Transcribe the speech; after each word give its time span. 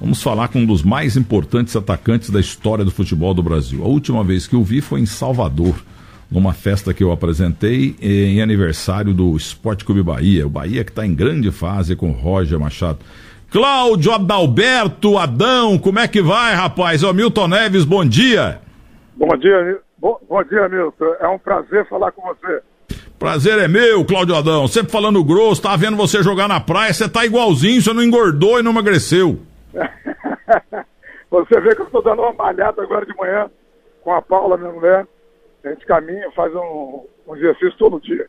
Vamos 0.00 0.22
falar 0.22 0.48
com 0.48 0.60
um 0.60 0.66
dos 0.66 0.82
mais 0.82 1.16
importantes 1.16 1.74
atacantes 1.74 2.30
da 2.30 2.38
história 2.38 2.84
do 2.84 2.90
futebol 2.90 3.34
do 3.34 3.42
Brasil. 3.42 3.82
A 3.82 3.88
última 3.88 4.22
vez 4.22 4.46
que 4.46 4.54
eu 4.54 4.62
vi 4.62 4.80
foi 4.80 5.00
em 5.00 5.06
Salvador, 5.06 5.74
numa 6.30 6.52
festa 6.52 6.94
que 6.94 7.02
eu 7.02 7.10
apresentei 7.10 7.96
em 8.00 8.40
aniversário 8.40 9.12
do 9.12 9.36
Esporte 9.36 9.84
Clube 9.84 10.02
Bahia. 10.02 10.46
O 10.46 10.50
Bahia 10.50 10.84
que 10.84 10.90
está 10.90 11.04
em 11.04 11.14
grande 11.14 11.50
fase 11.50 11.96
com 11.96 12.12
Roger 12.12 12.60
Machado. 12.60 13.00
Cláudio 13.50 14.12
Adalberto 14.12 15.18
Adão, 15.18 15.78
como 15.78 15.98
é 15.98 16.06
que 16.06 16.22
vai, 16.22 16.54
rapaz? 16.54 17.02
Ô 17.02 17.12
Milton 17.12 17.48
Neves, 17.48 17.84
bom 17.84 18.04
dia. 18.04 18.60
Bom 19.16 19.36
dia, 19.36 19.80
bom, 19.98 20.16
bom 20.28 20.44
dia, 20.44 20.68
Milton. 20.68 21.14
É 21.20 21.26
um 21.26 21.38
prazer 21.38 21.88
falar 21.88 22.12
com 22.12 22.22
você. 22.22 22.60
Prazer 23.18 23.58
é 23.58 23.66
meu, 23.66 24.04
Cláudio 24.04 24.36
Adão. 24.36 24.68
Sempre 24.68 24.92
falando 24.92 25.24
grosso, 25.24 25.62
tá 25.62 25.74
vendo 25.74 25.96
você 25.96 26.22
jogar 26.22 26.46
na 26.46 26.60
praia, 26.60 26.92
você 26.92 27.08
tá 27.08 27.26
igualzinho, 27.26 27.82
você 27.82 27.92
não 27.92 28.04
engordou 28.04 28.60
e 28.60 28.62
não 28.62 28.70
emagreceu. 28.70 29.40
você 31.30 31.60
vê 31.60 31.74
que 31.74 31.82
eu 31.82 31.86
tô 31.86 32.00
dando 32.00 32.22
uma 32.22 32.32
malhada 32.32 32.82
agora 32.82 33.06
de 33.06 33.16
manhã 33.16 33.50
com 34.02 34.12
a 34.12 34.22
Paula, 34.22 34.56
minha 34.56 34.72
mulher. 34.72 35.06
A 35.64 35.68
gente 35.70 35.86
caminha, 35.86 36.30
faz 36.32 36.54
um, 36.54 37.04
um 37.26 37.36
exercício 37.36 37.76
todo 37.78 38.00
dia. 38.00 38.28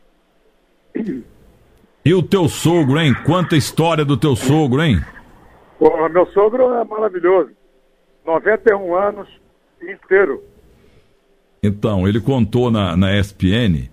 E 2.04 2.14
o 2.14 2.22
teu 2.22 2.48
sogro, 2.48 2.98
hein? 2.98 3.14
Quanta 3.24 3.56
história 3.56 4.04
do 4.04 4.16
teu 4.16 4.34
sogro, 4.34 4.82
hein? 4.82 5.00
Pô, 5.78 6.08
meu 6.08 6.26
sogro 6.26 6.74
é 6.74 6.84
maravilhoso. 6.84 7.50
91 8.26 8.94
anos 8.94 9.28
inteiro. 9.80 10.42
Então, 11.62 12.08
ele 12.08 12.20
contou 12.20 12.70
na, 12.70 12.96
na 12.96 13.16
ESPN 13.16 13.90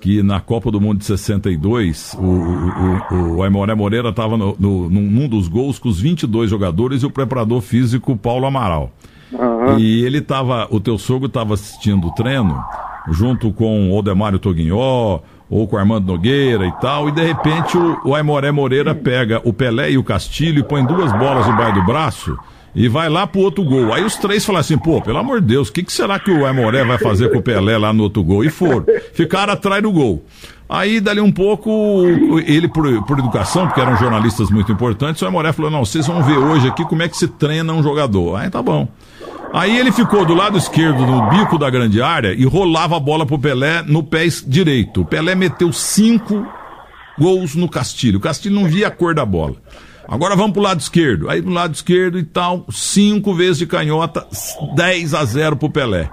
que 0.00 0.22
na 0.22 0.40
Copa 0.40 0.70
do 0.70 0.80
Mundo 0.80 0.98
de 0.98 1.04
62, 1.04 2.16
o, 2.18 3.14
o, 3.14 3.36
o, 3.36 3.42
Aimoré 3.42 3.74
Moreira 3.74 4.10
estava 4.10 4.36
no, 4.36 4.56
no, 4.58 4.88
num 4.90 5.28
dos 5.28 5.48
gols 5.48 5.78
com 5.78 5.88
os 5.88 6.00
22 6.00 6.50
jogadores 6.50 7.02
e 7.02 7.06
o 7.06 7.10
preparador 7.10 7.60
físico 7.60 8.16
Paulo 8.16 8.46
Amaral. 8.46 8.90
Uhum. 9.32 9.78
E 9.78 10.04
ele 10.04 10.18
estava, 10.18 10.68
o 10.70 10.78
teu 10.78 10.98
sogro 10.98 11.26
estava 11.26 11.54
assistindo 11.54 12.08
o 12.08 12.12
treino 12.12 12.62
junto 13.08 13.52
com 13.52 13.90
o 13.90 13.96
Odemário 13.96 14.38
Toguinhó, 14.38 15.20
ou 15.48 15.68
com 15.68 15.76
o 15.76 15.78
Armando 15.78 16.06
Nogueira 16.06 16.66
e 16.66 16.72
tal, 16.80 17.08
e 17.08 17.12
de 17.12 17.24
repente 17.24 17.76
o, 17.78 18.00
o 18.04 18.14
Aimoré 18.14 18.50
Moreira 18.50 18.94
pega 18.94 19.40
o 19.44 19.52
Pelé 19.52 19.92
e 19.92 19.98
o 19.98 20.04
Castilho 20.04 20.60
e 20.60 20.64
põe 20.64 20.84
duas 20.84 21.12
bolas 21.12 21.46
no 21.46 21.56
bairro 21.56 21.80
do 21.80 21.86
braço 21.86 22.36
e 22.76 22.88
vai 22.88 23.08
lá 23.08 23.26
pro 23.26 23.40
outro 23.40 23.64
gol. 23.64 23.94
Aí 23.94 24.04
os 24.04 24.16
três 24.16 24.44
falam 24.44 24.60
assim, 24.60 24.76
pô, 24.76 25.00
pelo 25.00 25.16
amor 25.16 25.40
de 25.40 25.46
Deus, 25.46 25.68
o 25.68 25.72
que, 25.72 25.82
que 25.82 25.92
será 25.92 26.18
que 26.18 26.30
o 26.30 26.44
Aimoré 26.44 26.84
vai 26.84 26.98
fazer 26.98 27.30
com 27.30 27.38
o 27.38 27.42
Pelé 27.42 27.78
lá 27.78 27.90
no 27.90 28.02
outro 28.02 28.22
gol? 28.22 28.44
E 28.44 28.50
foram. 28.50 28.84
Ficaram 29.14 29.54
atrás 29.54 29.82
do 29.82 29.90
gol. 29.90 30.22
Aí, 30.68 31.00
dali 31.00 31.20
um 31.20 31.32
pouco, 31.32 32.04
ele, 32.44 32.68
por, 32.68 33.02
por 33.04 33.18
educação, 33.18 33.66
porque 33.66 33.80
eram 33.80 33.96
jornalistas 33.96 34.50
muito 34.50 34.70
importantes, 34.70 35.22
o 35.22 35.24
Aimoré 35.24 35.52
falou, 35.52 35.70
não, 35.70 35.84
vocês 35.84 36.06
vão 36.06 36.22
ver 36.22 36.36
hoje 36.36 36.68
aqui 36.68 36.84
como 36.84 37.02
é 37.02 37.08
que 37.08 37.16
se 37.16 37.28
treina 37.28 37.72
um 37.72 37.82
jogador. 37.82 38.36
Aí 38.36 38.50
tá 38.50 38.60
bom. 38.60 38.86
Aí 39.54 39.78
ele 39.78 39.90
ficou 39.90 40.26
do 40.26 40.34
lado 40.34 40.58
esquerdo, 40.58 41.06
no 41.06 41.30
bico 41.30 41.56
da 41.56 41.70
grande 41.70 42.02
área, 42.02 42.34
e 42.34 42.44
rolava 42.44 42.96
a 42.96 43.00
bola 43.00 43.24
pro 43.24 43.38
Pelé 43.38 43.82
no 43.86 44.02
pé 44.02 44.26
direito. 44.46 45.00
O 45.00 45.04
Pelé 45.04 45.34
meteu 45.34 45.72
cinco 45.72 46.46
gols 47.18 47.54
no 47.54 47.70
Castilho. 47.70 48.18
O 48.18 48.20
Castilho 48.20 48.54
não 48.54 48.66
via 48.66 48.88
a 48.88 48.90
cor 48.90 49.14
da 49.14 49.24
bola. 49.24 49.54
Agora 50.08 50.36
vamos 50.36 50.52
pro 50.52 50.62
lado 50.62 50.80
esquerdo. 50.80 51.28
Aí 51.28 51.42
pro 51.42 51.50
lado 51.50 51.74
esquerdo 51.74 52.18
e 52.18 52.22
tal, 52.22 52.66
cinco 52.70 53.34
vezes 53.34 53.58
de 53.58 53.66
canhota, 53.66 54.26
10 54.74 55.14
a 55.14 55.24
0 55.24 55.56
pro 55.56 55.70
Pelé. 55.70 56.08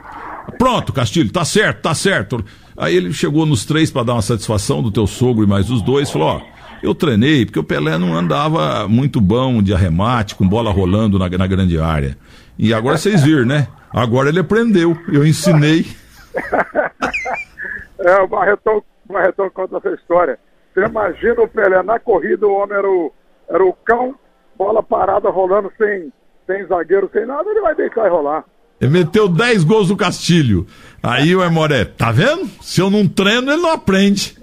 Pronto, 0.58 0.92
Castilho, 0.92 1.32
tá 1.32 1.46
certo, 1.46 1.82
tá 1.82 1.94
certo. 1.94 2.44
Aí 2.76 2.96
ele 2.96 3.14
chegou 3.14 3.46
nos 3.46 3.66
três 3.66 3.92
para 3.92 4.04
dar 4.04 4.14
uma 4.14 4.22
satisfação 4.22 4.82
do 4.82 4.92
teu 4.92 5.06
sogro 5.06 5.44
e 5.44 5.48
mais 5.48 5.70
os 5.70 5.82
dois, 5.82 6.10
falou, 6.10 6.28
ó, 6.28 6.42
eu 6.82 6.94
treinei, 6.94 7.46
porque 7.46 7.60
o 7.60 7.64
Pelé 7.64 7.98
não 7.98 8.14
andava 8.14 8.88
muito 8.88 9.22
bom 9.22 9.62
de 9.62 9.74
arremate, 9.74 10.36
com 10.36 10.48
bola 10.48 10.72
rolando 10.72 11.18
na, 11.18 11.30
na 11.30 11.48
grande 11.48 11.80
área. 11.80 12.18
E 12.58 12.74
agora 12.74 12.98
vocês 12.98 13.24
viram, 13.24 13.46
né? 13.46 13.68
Agora 13.92 14.30
ele 14.30 14.40
aprendeu. 14.40 14.98
Eu 15.08 15.26
ensinei. 15.26 15.86
é, 18.00 18.18
o 18.22 18.28
Barretão, 18.28 18.84
Barretão 19.06 19.50
conta 19.50 19.78
essa 19.78 19.96
história. 19.96 20.38
Você 20.74 20.84
imagina 20.84 21.42
o 21.42 21.48
Pelé 21.48 21.82
na 21.84 22.00
corrida, 22.00 22.48
o 22.48 22.54
homem 22.54 22.78
era 22.78 22.90
o, 22.90 23.14
era 23.50 23.64
o 23.64 23.74
cão, 23.74 24.16
bola 24.58 24.82
parada 24.82 25.30
rolando 25.30 25.72
sem, 25.78 26.12
sem 26.48 26.66
zagueiro, 26.68 27.10
sem 27.12 27.26
nada, 27.26 27.50
ele 27.50 27.62
vai 27.62 27.76
deitar 27.76 28.06
e 28.06 28.10
rolar. 28.10 28.44
Ele 28.80 28.92
meteu 28.92 29.30
10 29.30 29.64
gols 29.64 29.90
no 29.90 29.96
Castilho. 29.96 30.68
Aí 31.02 31.34
o 31.36 31.44
Emoré, 31.44 31.86
tá 31.86 32.12
vendo? 32.12 32.46
Se 32.62 32.82
eu 32.82 32.90
não 32.90 33.08
treino, 33.08 33.52
ele 33.52 33.62
não 33.62 33.72
aprende. 33.72 34.38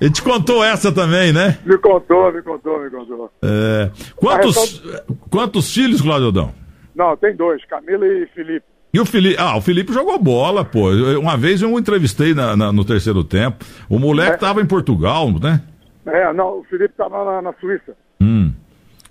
Ele 0.00 0.10
te 0.10 0.22
contou 0.22 0.64
essa 0.64 0.90
também, 0.90 1.32
né? 1.32 1.58
Me 1.64 1.78
contou, 1.78 2.32
me 2.32 2.42
contou, 2.42 2.80
me 2.80 2.90
contou. 2.90 3.30
É... 3.42 3.90
Quantos, 4.16 4.82
quantos 5.30 5.72
filhos, 5.72 6.00
Claudio 6.00 6.28
Adão? 6.28 6.54
Não, 6.96 7.16
tem 7.16 7.36
dois, 7.36 7.64
Camila 7.66 8.06
e 8.06 8.26
Felipe. 8.34 8.66
E 8.92 9.00
o 9.00 9.06
Felipe, 9.06 9.36
ah, 9.38 9.56
o 9.56 9.60
Felipe 9.60 9.92
jogou 9.92 10.18
bola, 10.18 10.64
pô. 10.64 10.90
Uma 11.18 11.36
vez 11.36 11.62
eu 11.62 11.78
entrevistei 11.78 12.34
na, 12.34 12.54
na, 12.54 12.72
no 12.72 12.84
terceiro 12.84 13.24
tempo. 13.24 13.64
O 13.88 13.98
moleque 13.98 14.34
é. 14.34 14.36
tava 14.36 14.60
em 14.60 14.66
Portugal, 14.66 15.30
né? 15.30 15.62
É, 16.06 16.32
não, 16.32 16.58
o 16.58 16.64
Felipe 16.64 16.94
tava 16.96 17.24
na, 17.24 17.42
na 17.42 17.52
Suíça. 17.54 17.96
Hum. 18.20 18.52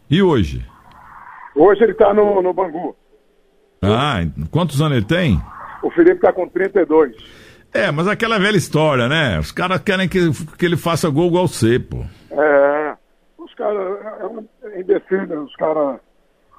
E 0.09 0.21
hoje? 0.21 0.65
Hoje 1.55 1.83
ele 1.83 1.93
tá 1.93 2.13
no, 2.13 2.41
no 2.41 2.53
Bangu. 2.53 2.95
Ah, 3.81 4.19
quantos 4.51 4.81
anos 4.81 4.97
ele 4.97 5.05
tem? 5.05 5.41
O 5.81 5.89
Felipe 5.91 6.21
tá 6.21 6.31
com 6.31 6.47
32. 6.47 7.15
É, 7.73 7.89
mas 7.89 8.07
aquela 8.07 8.37
velha 8.37 8.57
história, 8.57 9.07
né? 9.07 9.39
Os 9.39 9.51
caras 9.51 9.81
querem 9.81 10.07
que, 10.07 10.19
que 10.57 10.65
ele 10.65 10.75
faça 10.75 11.09
gol 11.09 11.27
igual 11.27 11.47
você, 11.47 11.79
pô. 11.79 12.03
É, 12.31 12.97
os 13.37 13.53
caras, 13.55 13.97
é, 14.63 14.67
é 14.67 14.81
indefino, 14.81 15.43
os 15.43 15.55
caras 15.55 15.99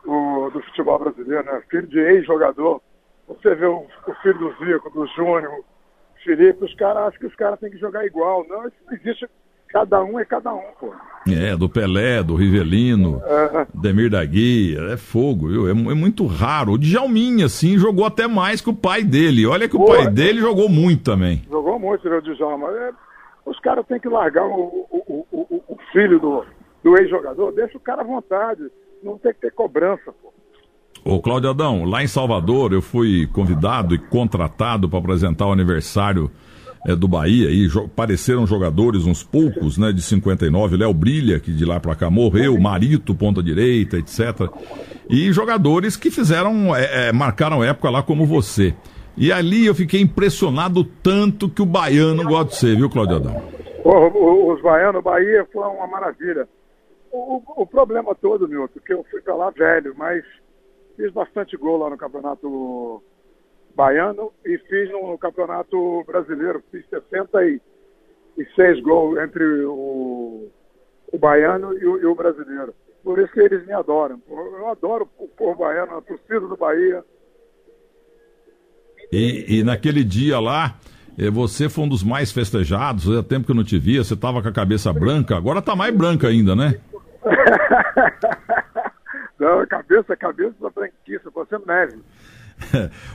do, 0.04 0.50
do, 0.50 0.62
futebol 0.62 0.98
brasileiro, 0.98 1.44
né? 1.44 1.62
Filho 1.70 1.86
de 1.86 1.98
ex-jogador. 1.98 2.80
Você 3.28 3.54
vê 3.54 3.66
o, 3.66 3.86
o, 4.06 4.14
filho 4.22 4.38
do 4.38 4.64
Zico, 4.64 4.90
do 4.90 5.06
Júnior, 5.08 5.62
Felipe, 6.24 6.64
os 6.64 6.74
caras 6.74 7.08
acham 7.08 7.20
que 7.20 7.26
os 7.26 7.34
caras 7.34 7.60
têm 7.60 7.70
que 7.70 7.78
jogar 7.78 8.04
igual. 8.06 8.46
Não, 8.48 8.66
isso 8.66 8.76
não 8.86 8.94
existe 8.94 9.28
Cada 9.72 10.04
um 10.04 10.20
é 10.20 10.24
cada 10.24 10.52
um, 10.52 10.62
pô. 10.78 10.92
É, 11.26 11.56
do 11.56 11.68
Pelé, 11.68 12.22
do 12.22 12.34
Rivelino, 12.34 13.22
é. 13.24 13.66
Demir 13.72 14.10
da 14.10 14.24
Guia, 14.24 14.80
é 14.92 14.96
fogo, 14.96 15.48
viu? 15.48 15.68
É, 15.68 15.70
é, 15.70 15.94
muito 15.94 16.26
raro. 16.26 16.72
O 16.72 16.78
Djalminha, 16.78 17.46
assim, 17.46 17.78
jogou 17.78 18.04
até 18.04 18.26
mais 18.26 18.60
que 18.60 18.68
o 18.68 18.74
pai 18.74 19.02
dele. 19.02 19.46
Olha 19.46 19.68
que 19.68 19.76
pô, 19.76 19.84
o 19.84 19.86
pai 19.86 20.08
dele 20.08 20.40
jogou 20.40 20.68
muito 20.68 21.04
também. 21.04 21.42
Jogou 21.48 21.78
muito, 21.78 22.08
né, 22.08 22.16
o 22.16 22.22
Djalma. 22.22 22.68
É, 22.68 22.90
os 23.46 23.58
caras 23.60 23.86
têm 23.86 24.00
que 24.00 24.08
largar 24.08 24.44
o, 24.44 24.86
o, 24.90 25.26
o, 25.30 25.62
o 25.68 25.78
filho 25.92 26.18
do, 26.18 26.44
do 26.82 26.98
ex-jogador, 26.98 27.52
deixa 27.52 27.78
o 27.78 27.80
cara 27.80 28.02
à 28.02 28.04
vontade. 28.04 28.62
Não 29.02 29.16
tem 29.16 29.32
que 29.32 29.40
ter 29.40 29.52
cobrança, 29.52 30.12
pô. 30.22 30.32
Ô 31.04 31.20
Cláudio 31.20 31.50
Adão, 31.50 31.84
lá 31.84 32.02
em 32.02 32.06
Salvador 32.06 32.72
eu 32.72 32.80
fui 32.80 33.26
convidado 33.28 33.92
e 33.92 33.98
contratado 33.98 34.88
para 34.88 35.00
apresentar 35.00 35.46
o 35.46 35.52
aniversário 35.52 36.30
é, 36.86 36.96
do 36.96 37.06
Bahia 37.06 37.50
e 37.50 37.68
jo 37.68 37.84
apareceram 37.84 38.46
jogadores, 38.46 39.04
uns 39.04 39.22
poucos, 39.22 39.78
né, 39.78 39.92
de 39.92 40.02
59, 40.02 40.76
Léo 40.76 40.92
Brilha, 40.92 41.38
que 41.38 41.52
de 41.52 41.64
lá 41.64 41.78
para 41.78 41.94
cá 41.94 42.10
morreu, 42.10 42.58
Marito, 42.58 43.14
ponta 43.14 43.42
direita, 43.42 43.98
etc. 43.98 44.48
E 45.08 45.32
jogadores 45.32 45.96
que 45.96 46.10
fizeram, 46.10 46.74
é, 46.74 47.08
é, 47.08 47.12
marcaram 47.12 47.62
época 47.62 47.90
lá 47.90 48.02
como 48.02 48.26
você. 48.26 48.74
E 49.16 49.30
ali 49.30 49.66
eu 49.66 49.74
fiquei 49.74 50.00
impressionado 50.00 50.84
tanto 50.84 51.48
que 51.48 51.60
o 51.60 51.66
baiano 51.66 52.24
gosta 52.24 52.50
de 52.50 52.56
você, 52.56 52.74
viu, 52.74 52.88
Claudio 52.88 53.16
Adão? 53.16 53.42
os 53.84 54.62
baianos, 54.62 55.02
Bahia 55.02 55.46
foi 55.52 55.66
uma 55.66 55.86
maravilha. 55.86 56.48
O, 57.10 57.36
o, 57.36 57.62
o 57.62 57.66
problema 57.66 58.14
todo, 58.14 58.48
Milton, 58.48 58.80
que 58.84 58.92
eu 58.92 59.04
fui 59.10 59.20
para 59.20 59.34
lá 59.34 59.50
velho, 59.50 59.94
mas 59.98 60.24
fiz 60.96 61.12
bastante 61.12 61.56
gol 61.56 61.78
lá 61.78 61.90
no 61.90 61.96
campeonato 61.96 63.02
baiano 63.74 64.32
e 64.44 64.58
fiz 64.58 64.90
no 64.90 65.16
Campeonato 65.18 66.04
Brasileiro, 66.04 66.62
fiz 66.70 66.84
66 66.88 68.80
gols 68.82 69.18
entre 69.18 69.44
o, 69.64 70.50
o 71.12 71.18
baiano 71.18 71.76
e 71.76 71.86
o, 71.86 72.00
e 72.00 72.06
o, 72.06 72.14
brasileiro. 72.14 72.74
Por 73.02 73.18
isso 73.18 73.32
que 73.32 73.40
eles 73.40 73.66
me 73.66 73.72
adoram. 73.72 74.20
Eu 74.28 74.68
adoro 74.68 75.08
o 75.18 75.28
povo 75.28 75.60
baiano, 75.60 75.98
a 75.98 76.02
torcida 76.02 76.40
do 76.40 76.56
Bahia. 76.56 77.04
E, 79.10 79.58
e 79.58 79.64
naquele 79.64 80.04
dia 80.04 80.38
lá, 80.38 80.78
eh, 81.18 81.30
você 81.30 81.68
foi 81.68 81.84
um 81.84 81.88
dos 81.88 82.02
mais 82.02 82.32
festejados, 82.32 83.04
fazia 83.04 83.22
tempo 83.22 83.46
que 83.46 83.52
eu 83.52 83.56
não 83.56 83.64
te 83.64 83.78
via, 83.78 84.02
você 84.02 84.14
estava 84.14 84.40
com 84.40 84.48
a 84.48 84.52
cabeça 84.52 84.92
branca, 84.92 85.36
agora 85.36 85.58
está 85.58 85.76
mais 85.76 85.94
branca 85.94 86.28
ainda, 86.28 86.56
né? 86.56 86.80
não, 89.38 89.66
cabeça, 89.66 90.16
cabeça 90.16 90.54
da 90.60 90.70
branquiça, 90.70 91.30
você 91.34 91.58
neve. 91.66 91.98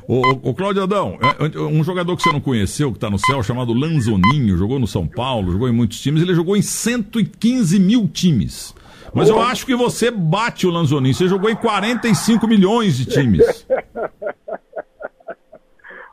O, 0.08 0.50
o 0.50 0.54
Cláudio 0.54 0.84
Adão, 0.84 1.18
é, 1.22 1.60
um 1.60 1.84
jogador 1.84 2.16
que 2.16 2.24
você 2.24 2.32
não 2.32 2.42
conheceu, 2.42 2.92
que 2.92 2.98
está 2.98 3.10
no 3.10 3.20
céu, 3.20 3.42
chamado 3.44 3.74
Lanzoninho, 3.74 4.58
jogou 4.58 4.80
no 4.80 4.88
São 4.88 5.08
Paulo, 5.08 5.52
jogou 5.52 5.68
em 5.68 5.72
muitos 5.72 6.00
times, 6.00 6.22
ele 6.22 6.34
jogou 6.34 6.56
em 6.56 6.62
115 6.62 7.80
mil 7.80 8.08
times. 8.08 8.76
Mas 9.14 9.30
eu 9.30 9.42
acho 9.42 9.66
que 9.66 9.76
você 9.76 10.12
bate 10.12 10.68
o 10.68 10.70
Lanzoninho, 10.70 11.14
você 11.14 11.28
jogou 11.28 11.50
em 11.50 11.56
45 11.56 12.48
milhões 12.48 12.98
de 12.98 13.06
times. 13.06 13.66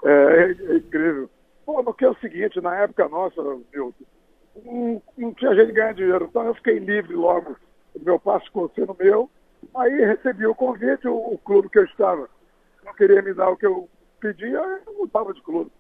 É, 0.07 0.55
é 0.69 0.77
incrível. 0.77 1.31
Pô, 1.65 1.83
porque 1.83 2.05
é 2.05 2.11
o 2.11 2.17
seguinte, 2.17 2.61
na 2.61 2.77
época 2.77 3.09
nossa, 3.09 3.43
meu, 3.73 3.95
não, 4.63 5.03
não 5.17 5.33
tinha 5.33 5.55
jeito 5.55 5.69
de 5.69 5.73
ganhar 5.73 5.95
dinheiro, 5.95 6.27
então 6.29 6.45
eu 6.45 6.55
fiquei 6.57 6.79
livre 6.79 7.15
logo 7.15 7.57
meu 8.03 8.19
passo 8.19 8.47
ficou 8.47 8.71
sendo 8.75 8.97
meu. 8.99 9.31
Aí 9.75 10.05
recebi 10.05 10.47
o 10.47 10.55
convite, 10.55 11.07
o, 11.07 11.15
o 11.15 11.39
clube 11.39 11.69
que 11.69 11.79
eu 11.79 11.85
estava 11.85 12.29
não 12.85 12.95
queria 12.95 13.23
me 13.23 13.35
dar 13.35 13.51
o 13.51 13.57
que 13.57 13.67
eu 13.67 13.89
pedia, 14.21 14.59
eu 14.87 14.99
mudava 14.99 15.33
de 15.33 15.43
clube. 15.43 15.71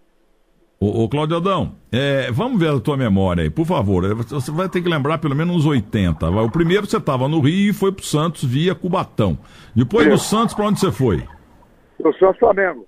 Ô, 0.80 1.04
ô 1.04 1.08
Claudio 1.08 1.36
Adão, 1.36 1.76
é, 1.92 2.30
vamos 2.30 2.58
ver 2.58 2.70
a 2.70 2.80
tua 2.80 2.96
memória 2.96 3.42
aí, 3.42 3.50
por 3.50 3.64
favor. 3.64 4.04
É, 4.04 4.14
você 4.14 4.50
vai 4.50 4.68
ter 4.68 4.82
que 4.82 4.88
lembrar 4.88 5.18
pelo 5.18 5.34
menos 5.34 5.56
uns 5.56 5.66
80. 5.66 6.28
O 6.28 6.50
primeiro 6.50 6.86
você 6.86 6.96
estava 6.96 7.28
no 7.28 7.40
Rio 7.40 7.70
e 7.70 7.72
foi 7.72 7.92
pro 7.92 8.04
Santos 8.04 8.44
via 8.44 8.74
Cubatão. 8.74 9.38
Depois 9.74 10.08
do 10.08 10.18
Santos, 10.18 10.54
para 10.54 10.66
onde 10.66 10.80
você 10.80 10.90
foi? 10.90 11.26
Eu 11.98 12.12
sou 12.14 12.34
Flamengo. 12.34 12.86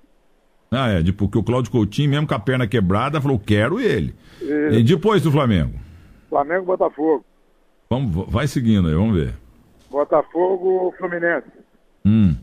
Ah, 0.71 0.91
é, 0.91 1.13
porque 1.13 1.39
o 1.39 1.43
Cláudio 1.43 1.71
Coutinho, 1.71 2.11
mesmo 2.11 2.27
com 2.27 2.35
a 2.35 2.39
perna 2.39 2.67
quebrada, 2.67 3.21
falou, 3.21 3.39
quero 3.39 3.81
ele. 3.81 4.15
Isso. 4.41 4.79
E 4.79 4.83
depois 4.83 5.23
do 5.23 5.31
Flamengo? 5.31 5.79
Flamengo 6.29 6.67
Botafogo. 6.67 7.25
Vamos, 7.89 8.27
vai 8.29 8.49
seguindo 8.49 8.89
aí, 8.89 8.95
vamos 8.95 9.17
ver. 9.17 9.35
Botafogo 9.91 10.93
Fluminense. 10.99 11.47
Hum. 12.05 12.37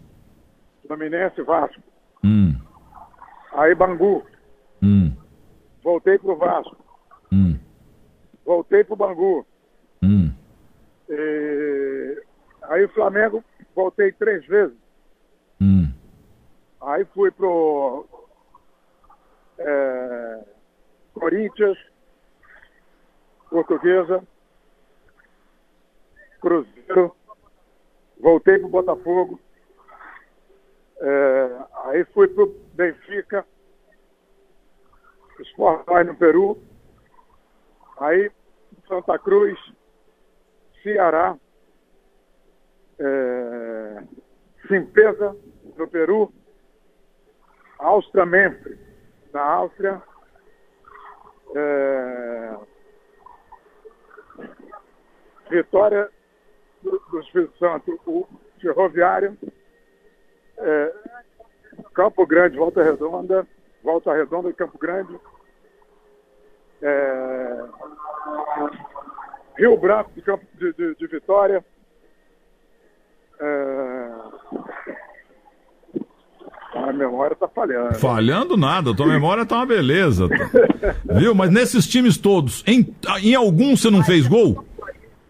Fluminense 0.93 1.41
Vasco. 1.41 1.81
Hum. 2.23 2.53
Aí 3.53 3.73
Bangu. 3.73 4.23
Hum. 4.81 5.15
Voltei 5.83 6.19
pro 6.19 6.35
Vasco. 6.35 6.77
Hum. 7.31 7.59
Voltei 8.45 8.83
pro 8.83 8.95
Bangu. 8.95 9.45
Hum. 10.03 10.31
E... 11.09 12.23
Aí 12.69 12.85
o 12.85 12.89
Flamengo, 12.89 13.43
voltei 13.75 14.11
três 14.11 14.45
vezes. 14.45 14.77
Hum. 15.59 15.91
Aí 16.81 17.05
fui 17.05 17.31
pro 17.31 18.05
é... 19.57 20.43
Corinthians, 21.15 21.77
Portuguesa, 23.49 24.23
Cruzeiro, 26.39 27.15
voltei 28.19 28.59
pro 28.59 28.69
Botafogo. 28.69 29.39
É... 31.03 31.65
Aí 31.85 32.05
fui 32.05 32.27
pro 32.29 32.47
Benfica, 32.73 33.45
Sport 35.39 35.85
no 36.05 36.15
Peru, 36.15 36.57
aí 37.99 38.31
Santa 38.87 39.19
Cruz, 39.19 39.59
Ceará, 40.81 41.37
é, 42.99 44.03
Simpesa 44.67 45.35
no 45.77 45.87
Peru, 45.87 46.31
Áustria 47.79 48.25
Memphis 48.25 48.79
na 49.33 49.41
Áustria, 49.41 50.01
é, 51.55 52.57
Vitória 55.49 56.09
do, 56.81 56.97
do 56.97 57.19
Espírito 57.19 57.57
Santo, 57.57 57.99
o 58.05 58.27
Ferroviário, 58.61 59.37
é, 60.63 60.93
Campo 61.93 62.25
Grande, 62.25 62.57
Volta 62.57 62.83
Redonda, 62.83 63.45
Volta 63.83 64.13
Redonda 64.13 64.49
e 64.49 64.53
Campo 64.53 64.77
Grande, 64.77 65.19
é, 66.81 67.63
Rio 69.57 69.77
Branco 69.77 70.11
de, 70.15 70.21
Campo, 70.21 70.45
de, 70.55 70.73
de, 70.73 70.95
de 70.95 71.07
Vitória, 71.07 71.63
é, 73.39 74.09
a 76.75 76.91
memória 76.91 77.33
está 77.33 77.47
falhando. 77.47 77.95
Falhando 77.95 78.57
nada, 78.57 78.95
tua 78.95 79.05
memória 79.05 79.45
tá 79.45 79.57
uma 79.57 79.65
beleza. 79.65 80.27
Viu? 81.05 81.35
Mas 81.35 81.51
nesses 81.51 81.87
times 81.87 82.17
todos, 82.17 82.63
em, 82.67 82.95
em 83.21 83.35
algum 83.35 83.75
você 83.75 83.89
não 83.89 84.03
fez 84.03 84.27
gol? 84.27 84.65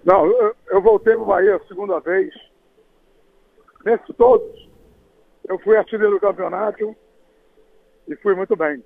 Não, 0.06 0.26
eu, 0.26 0.56
eu 0.70 0.82
voltei 0.82 1.16
pro 1.16 1.26
Bahia 1.26 1.56
a 1.56 1.68
segunda 1.68 2.00
vez. 2.00 2.34
Nesses 3.86 4.16
todos, 4.16 4.70
eu 5.48 5.60
fui 5.60 5.78
artilheiro 5.78 6.14
do 6.14 6.20
campeonato 6.20 6.96
e 8.08 8.16
fui 8.18 8.36
muito 8.36 8.56
bem. 8.56 8.82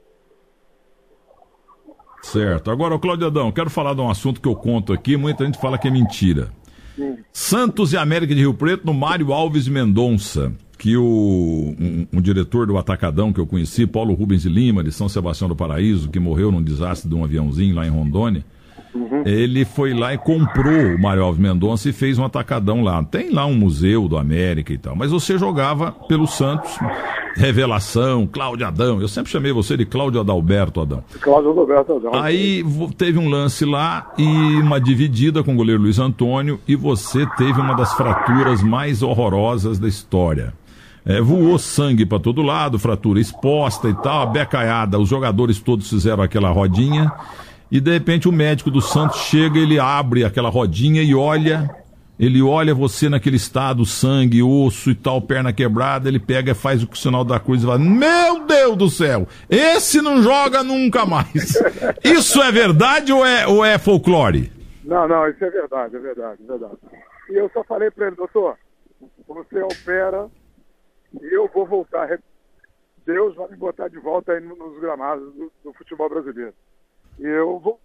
Certo. 2.21 2.71
Agora, 2.71 2.97
Cláudio 2.99 3.27
Adão, 3.27 3.51
quero 3.51 3.69
falar 3.69 3.93
de 3.93 4.01
um 4.01 4.09
assunto 4.09 4.41
que 4.41 4.47
eu 4.47 4.55
conto 4.55 4.91
aqui, 4.91 5.15
muita 5.15 5.45
gente 5.45 5.59
fala 5.59 5.77
que 5.77 5.87
é 5.87 5.91
mentira. 5.91 6.49
Hum. 6.97 7.17
Santos 7.31 7.93
e 7.93 7.97
América 7.97 8.33
de 8.33 8.41
Rio 8.41 8.53
Preto 8.53 8.85
no 8.85 8.93
Mário 8.93 9.31
Alves 9.31 9.67
Mendonça, 9.67 10.51
que 10.77 10.97
o 10.97 11.75
um, 11.79 12.07
um, 12.11 12.21
diretor 12.21 12.65
do 12.65 12.77
Atacadão 12.77 13.31
que 13.31 13.39
eu 13.39 13.47
conheci, 13.47 13.85
Paulo 13.85 14.13
Rubens 14.13 14.41
de 14.41 14.49
Lima, 14.49 14.83
de 14.83 14.91
São 14.91 15.07
Sebastião 15.07 15.47
do 15.47 15.55
Paraíso, 15.55 16.09
que 16.09 16.19
morreu 16.19 16.51
num 16.51 16.61
desastre 16.61 17.07
de 17.07 17.15
um 17.15 17.23
aviãozinho 17.23 17.75
lá 17.75 17.85
em 17.85 17.89
Rondônia, 17.89 18.43
Uhum. 18.97 19.23
Ele 19.25 19.63
foi 19.63 19.93
lá 19.93 20.13
e 20.13 20.17
comprou 20.17 20.95
o 20.95 20.99
Mário 20.99 21.23
Alves 21.23 21.39
Mendonça 21.39 21.89
e 21.89 21.93
fez 21.93 22.17
um 22.17 22.25
atacadão 22.25 22.81
lá. 22.81 23.03
Tem 23.03 23.31
lá 23.31 23.45
um 23.45 23.53
museu 23.53 24.07
do 24.07 24.17
América 24.17 24.73
e 24.73 24.77
tal. 24.77 24.95
Mas 24.95 25.11
você 25.11 25.37
jogava 25.37 25.91
pelo 26.07 26.25
Santos, 26.25 26.77
revelação, 27.35 28.25
Cláudio 28.25 28.65
Adão. 28.65 28.99
Eu 28.99 29.07
sempre 29.07 29.31
chamei 29.31 29.51
você 29.51 29.77
de 29.77 29.85
Cláudio 29.85 30.19
Adalberto 30.19 30.81
Adão. 30.81 31.03
Cláudio 31.21 31.51
Adalberto 31.51 31.93
Adão. 31.93 32.15
Aí 32.15 32.63
teve 32.97 33.19
um 33.19 33.29
lance 33.29 33.63
lá 33.65 34.11
e 34.17 34.25
uma 34.25 34.81
dividida 34.81 35.43
com 35.43 35.53
o 35.53 35.55
goleiro 35.55 35.83
Luiz 35.83 35.99
Antônio 35.99 36.59
e 36.67 36.75
você 36.75 37.25
teve 37.37 37.61
uma 37.61 37.75
das 37.75 37.93
fraturas 37.93 38.63
mais 38.63 39.03
horrorosas 39.03 39.77
da 39.77 39.87
história. 39.87 40.53
É, 41.05 41.21
voou 41.21 41.57
sangue 41.57 42.05
para 42.05 42.19
todo 42.19 42.41
lado, 42.41 42.77
fratura 42.77 43.17
exposta 43.17 43.87
e 43.87 43.93
tal, 43.93 44.23
a 44.23 44.25
becaiada, 44.25 44.99
os 44.99 45.07
jogadores 45.07 45.57
todos 45.57 45.89
fizeram 45.89 46.21
aquela 46.21 46.49
rodinha 46.49 47.09
e 47.71 47.79
de 47.79 47.91
repente 47.91 48.27
o 48.27 48.31
médico 48.31 48.71
do 48.71 48.81
Santos 48.81 49.19
chega, 49.21 49.59
ele 49.59 49.79
abre 49.79 50.23
aquela 50.23 50.49
rodinha 50.49 51.03
e 51.03 51.13
olha, 51.13 51.69
ele 52.19 52.41
olha 52.41 52.73
você 52.73 53.09
naquele 53.09 53.35
estado, 53.35 53.85
sangue, 53.85 54.41
osso 54.41 54.89
e 54.89 54.95
tal, 54.95 55.21
perna 55.21 55.53
quebrada, 55.53 56.07
ele 56.07 56.19
pega 56.19 56.51
e 56.51 56.55
faz 56.55 56.81
o 56.81 56.95
sinal 56.95 57.23
da 57.23 57.39
cruz 57.39 57.61
e 57.61 57.65
fala: 57.65 57.77
Meu 57.77 58.45
Deus 58.45 58.77
do 58.77 58.89
céu, 58.89 59.27
esse 59.49 60.01
não 60.01 60.23
joga 60.23 60.63
nunca 60.63 61.05
mais. 61.05 61.61
Isso 62.03 62.41
é 62.41 62.51
verdade 62.51 63.11
ou 63.11 63.25
é, 63.25 63.45
ou 63.45 63.63
é 63.63 63.77
folclore? 63.77 64.51
Não, 64.83 65.05
não, 65.05 65.27
isso 65.27 65.43
é 65.43 65.49
verdade, 65.49 65.97
é 65.97 65.99
verdade, 65.99 66.41
é 66.41 66.47
verdade. 66.47 66.77
E 67.29 67.35
eu 67.35 67.49
só 67.53 67.61
falei 67.65 67.91
para 67.91 68.07
ele, 68.07 68.15
doutor, 68.15 68.57
você 69.27 69.61
opera 69.61 70.29
e 71.21 71.35
eu 71.35 71.49
vou 71.53 71.65
voltar. 71.65 72.17
Deus 73.05 73.35
vai 73.35 73.49
me 73.49 73.57
botar 73.57 73.89
de 73.89 73.99
volta 73.99 74.31
aí 74.31 74.39
nos 74.39 74.79
gramados 74.79 75.33
do, 75.33 75.51
do 75.61 75.73
futebol 75.73 76.07
brasileiro. 76.09 76.53
Eu 77.19 77.79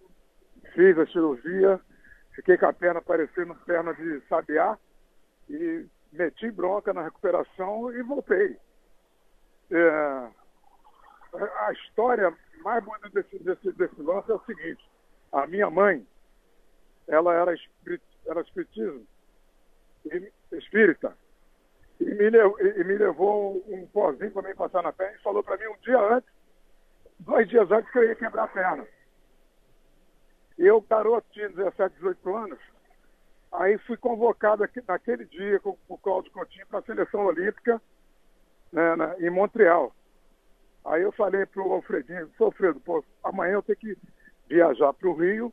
fiz 0.73 0.97
a 0.97 1.05
cirurgia, 1.07 1.79
fiquei 2.35 2.57
com 2.57 2.67
a 2.67 2.73
perna 2.73 3.01
parecendo 3.01 3.55
perna 3.65 3.93
de 3.93 4.21
sabiá 4.27 4.77
e 5.49 5.85
meti 6.11 6.51
bronca 6.51 6.93
na 6.93 7.03
recuperação 7.03 7.91
e 7.93 8.01
voltei. 8.03 8.57
É, 9.71 10.29
a 11.35 11.71
história 11.73 12.35
mais 12.63 12.83
bonita 12.83 13.09
desse, 13.09 13.39
desse, 13.39 13.71
desse 13.73 14.01
lance 14.01 14.31
é 14.31 14.35
o 14.35 14.45
seguinte: 14.45 14.83
a 15.31 15.47
minha 15.47 15.69
mãe, 15.69 16.05
ela 17.07 17.33
era, 17.33 17.53
espirit, 17.53 18.03
era 18.27 18.41
espiritismo, 18.41 19.05
espírita, 20.51 21.17
e 21.99 22.05
me, 22.05 22.29
levou, 22.29 22.59
e 22.59 22.83
me 22.83 22.97
levou 22.97 23.63
um 23.67 23.87
pozinho 23.87 24.31
para 24.31 24.47
mim 24.47 24.55
passar 24.55 24.83
na 24.83 24.93
perna 24.93 25.17
e 25.17 25.23
falou 25.23 25.43
para 25.43 25.57
mim 25.57 25.67
um 25.67 25.77
dia 25.81 25.99
antes, 25.99 26.29
dois 27.19 27.47
dias 27.49 27.69
antes, 27.71 27.91
que 27.91 27.97
eu 27.97 28.03
ia 28.03 28.15
quebrar 28.15 28.43
a 28.43 28.47
perna. 28.47 28.87
Eu, 30.57 30.81
garoto, 30.81 31.27
tinha 31.31 31.49
17, 31.49 31.95
18 31.95 32.35
anos, 32.35 32.59
aí 33.51 33.77
fui 33.79 33.97
convocado 33.97 34.63
aqui, 34.63 34.81
naquele 34.87 35.25
dia 35.25 35.59
com, 35.59 35.77
o 35.87 35.97
Cláudio 35.97 36.31
Coutinho 36.31 36.67
para 36.67 36.79
a 36.79 36.83
seleção 36.83 37.25
olímpica 37.25 37.81
né, 38.71 38.95
na, 38.95 39.19
em 39.19 39.29
Montreal. 39.29 39.93
Aí 40.85 41.01
eu 41.01 41.11
falei 41.13 41.45
para 41.45 41.61
o 41.63 41.73
Alfredinho, 41.73 42.29
Alfredo, 42.39 42.79
pô, 42.81 43.03
amanhã 43.23 43.53
eu 43.53 43.63
tenho 43.63 43.77
que 43.77 43.97
viajar 44.47 44.93
para 44.93 45.07
o 45.07 45.13
Rio, 45.13 45.51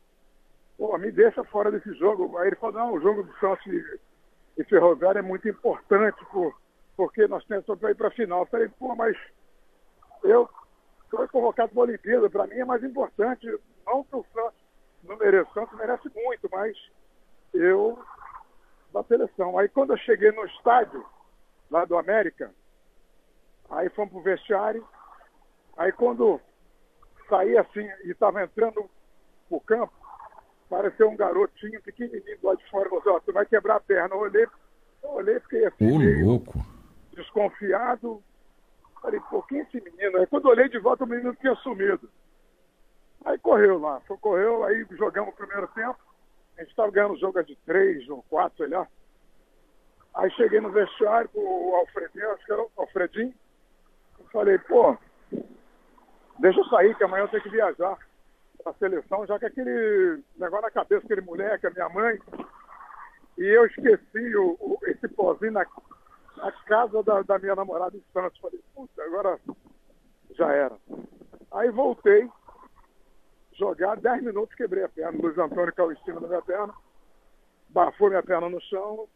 pô, 0.76 0.96
me 0.98 1.10
deixa 1.10 1.44
fora 1.44 1.70
desse 1.70 1.94
jogo. 1.94 2.36
Aí 2.38 2.48
ele 2.48 2.56
falou, 2.56 2.80
não, 2.80 2.94
o 2.94 3.00
jogo 3.00 3.22
do 3.22 3.32
Santos 3.38 3.66
e, 3.66 4.64
Ferroviário 4.64 5.20
é 5.20 5.22
muito 5.22 5.48
importante, 5.48 6.18
porque 6.94 7.26
nós 7.26 7.44
temos 7.46 7.64
para 7.64 7.90
ir 7.92 7.94
para 7.94 8.08
a 8.08 8.12
final. 8.12 8.40
Eu 8.40 8.46
falei, 8.46 8.68
pô, 8.78 8.94
mas 8.94 9.16
eu 10.24 10.48
fui 11.10 11.26
convocado 11.28 11.72
para 11.72 11.80
a 11.80 11.84
Olimpíada, 11.84 12.28
para 12.28 12.46
mim 12.46 12.56
é 12.56 12.64
mais 12.64 12.84
importante, 12.84 13.46
não 13.86 14.04
para 14.04 14.18
o 14.18 14.26
Santos 14.34 14.59
não 15.04 15.16
mereço 15.16 15.50
tanto, 15.54 15.76
merece 15.76 16.10
muito, 16.14 16.48
mas 16.50 16.76
eu 17.52 17.98
da 18.92 19.02
seleção. 19.04 19.58
Aí 19.58 19.68
quando 19.68 19.92
eu 19.92 19.98
cheguei 19.98 20.32
no 20.32 20.44
estádio 20.46 21.04
lá 21.70 21.84
do 21.84 21.96
América, 21.96 22.52
aí 23.70 23.88
fomos 23.90 24.12
pro 24.12 24.22
vestiário, 24.22 24.86
aí 25.76 25.92
quando 25.92 26.40
saí 27.28 27.56
assim 27.56 27.88
e 28.04 28.10
estava 28.10 28.42
entrando 28.42 28.90
pro 29.48 29.60
campo, 29.60 29.92
pareceu 30.68 31.08
um 31.08 31.16
garotinho 31.16 31.80
pequenininho 31.82 32.38
lá 32.42 32.54
de 32.54 32.68
fora, 32.70 32.88
falou, 32.88 33.02
ó, 33.06 33.20
tu 33.20 33.32
vai 33.32 33.46
quebrar 33.46 33.76
a 33.76 33.80
perna. 33.80 34.14
Eu 34.14 34.20
olhei, 34.20 34.46
eu 35.02 35.10
olhei, 35.10 35.40
fiquei 35.40 35.66
assim, 35.66 36.22
Ô, 36.24 36.26
louco. 36.26 36.54
desconfiado. 37.12 38.22
Falei, 39.00 39.20
pô, 39.30 39.42
quem 39.42 39.60
é 39.60 39.62
esse 39.62 39.80
menino? 39.80 40.18
Aí 40.18 40.26
quando 40.26 40.44
eu 40.44 40.50
olhei 40.50 40.68
de 40.68 40.78
volta, 40.78 41.04
o 41.04 41.06
menino 41.06 41.34
tinha 41.36 41.54
sumido. 41.56 42.08
Aí 43.24 43.38
correu 43.38 43.78
lá, 43.78 44.00
foi, 44.00 44.16
correu, 44.18 44.64
aí 44.64 44.86
jogamos 44.92 45.34
o 45.34 45.36
primeiro 45.36 45.68
tempo. 45.68 45.98
A 46.56 46.60
gente 46.60 46.70
estava 46.70 46.90
ganhando 46.90 47.18
jogo 47.18 47.42
de 47.42 47.56
três 47.66 48.08
ou 48.08 48.22
quatro, 48.24 48.58
sei 48.58 48.68
lá. 48.68 48.86
Aí 50.14 50.30
cheguei 50.32 50.60
no 50.60 50.70
vestiário 50.70 51.28
com 51.30 51.40
o 51.40 51.74
Alfredinho, 51.76 52.30
acho 52.32 52.44
que 52.44 52.52
era 52.52 52.62
o 52.62 52.70
Alfredinho. 52.76 53.34
Eu 54.18 54.24
falei, 54.26 54.58
pô, 54.58 54.96
deixa 56.38 56.60
eu 56.60 56.64
sair, 56.66 56.96
que 56.96 57.04
amanhã 57.04 57.24
eu 57.24 57.28
tenho 57.28 57.42
que 57.42 57.48
viajar 57.50 57.96
pra 58.62 58.74
seleção, 58.74 59.26
já 59.26 59.38
que 59.38 59.46
aquele 59.46 60.22
negócio 60.36 60.62
na 60.62 60.70
cabeça, 60.70 61.04
aquele 61.04 61.20
moleque, 61.22 61.66
a 61.66 61.70
minha 61.70 61.88
mãe. 61.88 62.18
E 63.38 63.44
eu 63.44 63.64
esqueci 63.66 64.36
o, 64.36 64.56
o 64.60 64.78
esse 64.82 65.08
pozinho 65.08 65.52
na, 65.52 65.66
na 66.36 66.52
casa 66.66 67.02
da, 67.02 67.22
da, 67.22 67.38
minha 67.38 67.54
namorada 67.54 67.96
em 67.96 68.04
Santos. 68.12 68.38
Falei, 68.40 68.60
puta, 68.74 69.02
agora 69.02 69.38
já 70.32 70.52
era. 70.52 70.76
Aí 71.52 71.70
voltei, 71.70 72.28
jogar 73.60 73.96
10 73.96 74.22
minutos, 74.24 74.54
quebrei 74.56 74.84
a 74.84 74.88
perna. 74.88 75.18
O 75.18 75.22
Luiz 75.22 75.38
Antônio 75.38 75.74
caiu 75.74 75.92
em 75.92 76.04
cima 76.04 76.20
da 76.20 76.26
minha 76.26 76.42
perna, 76.42 76.72
bafou 77.68 78.08
minha 78.08 78.22
perna 78.22 78.48
no 78.48 78.60
chão 78.62 79.06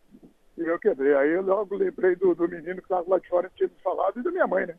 e 0.59 0.63
eu 0.63 0.79
quebrei. 0.79 1.15
Aí 1.15 1.33
eu 1.33 1.43
logo 1.43 1.75
lembrei 1.75 2.15
do, 2.15 2.35
do 2.35 2.47
menino 2.47 2.77
que 2.77 2.83
estava 2.83 3.05
lá 3.09 3.19
de 3.19 3.29
fora, 3.29 3.51
tinha 3.57 3.69
me 3.69 3.83
falado, 3.83 4.21
e 4.21 4.23
da 4.23 4.31
minha 4.31 4.47
mãe, 4.47 4.67
né? 4.67 4.75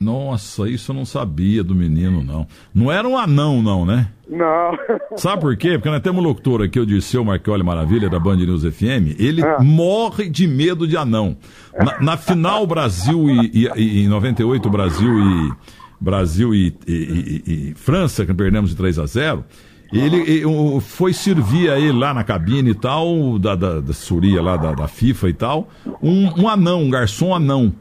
Nossa, 0.00 0.68
isso 0.68 0.90
eu 0.90 0.96
não 0.96 1.04
sabia 1.04 1.62
do 1.62 1.76
menino, 1.76 2.24
não. 2.24 2.44
Não 2.74 2.90
era 2.90 3.06
um 3.06 3.16
anão, 3.16 3.62
não, 3.62 3.86
né? 3.86 4.08
Não. 4.28 4.76
Sabe 5.16 5.40
por 5.40 5.56
quê? 5.56 5.74
Porque 5.74 5.90
nós 5.90 6.00
temos 6.00 6.24
um 6.24 6.26
locutor 6.26 6.60
aqui, 6.60 6.80
o 6.80 6.84
Dirceu 6.84 7.24
Marchioli 7.24 7.62
Maravilha, 7.62 8.10
da 8.10 8.18
Band 8.18 8.38
News 8.38 8.64
FM. 8.64 9.14
Ele 9.16 9.44
é. 9.44 9.58
morre 9.60 10.28
de 10.28 10.48
medo 10.48 10.88
de 10.88 10.96
anão. 10.96 11.36
Na, 11.72 12.00
na 12.00 12.16
final, 12.16 12.66
Brasil 12.66 13.30
e, 13.30 13.50
e, 13.54 13.68
e, 13.76 14.04
em 14.04 14.08
98, 14.08 14.68
Brasil 14.68 15.20
e 15.20 15.52
Brasil 16.02 16.54
e, 16.54 16.74
e, 16.86 17.42
e 17.46 17.74
França, 17.74 18.26
que 18.26 18.34
perdemos 18.34 18.70
de 18.70 18.76
3 18.76 18.98
a 18.98 19.06
0 19.06 19.44
ele, 19.92 20.42
foi 20.80 21.12
servir 21.12 21.70
a 21.70 21.78
ele 21.78 21.92
lá 21.92 22.14
na 22.14 22.24
cabine 22.24 22.70
e 22.70 22.74
tal, 22.74 23.38
da, 23.38 23.54
da, 23.54 23.80
da 23.80 23.92
Suria 23.92 24.40
lá, 24.40 24.56
da, 24.56 24.72
da 24.72 24.88
FIFA 24.88 25.28
e 25.28 25.34
tal, 25.34 25.68
um, 26.02 26.42
um 26.42 26.48
anão, 26.48 26.82
um 26.82 26.90
garçom 26.90 27.34
anão. 27.34 27.74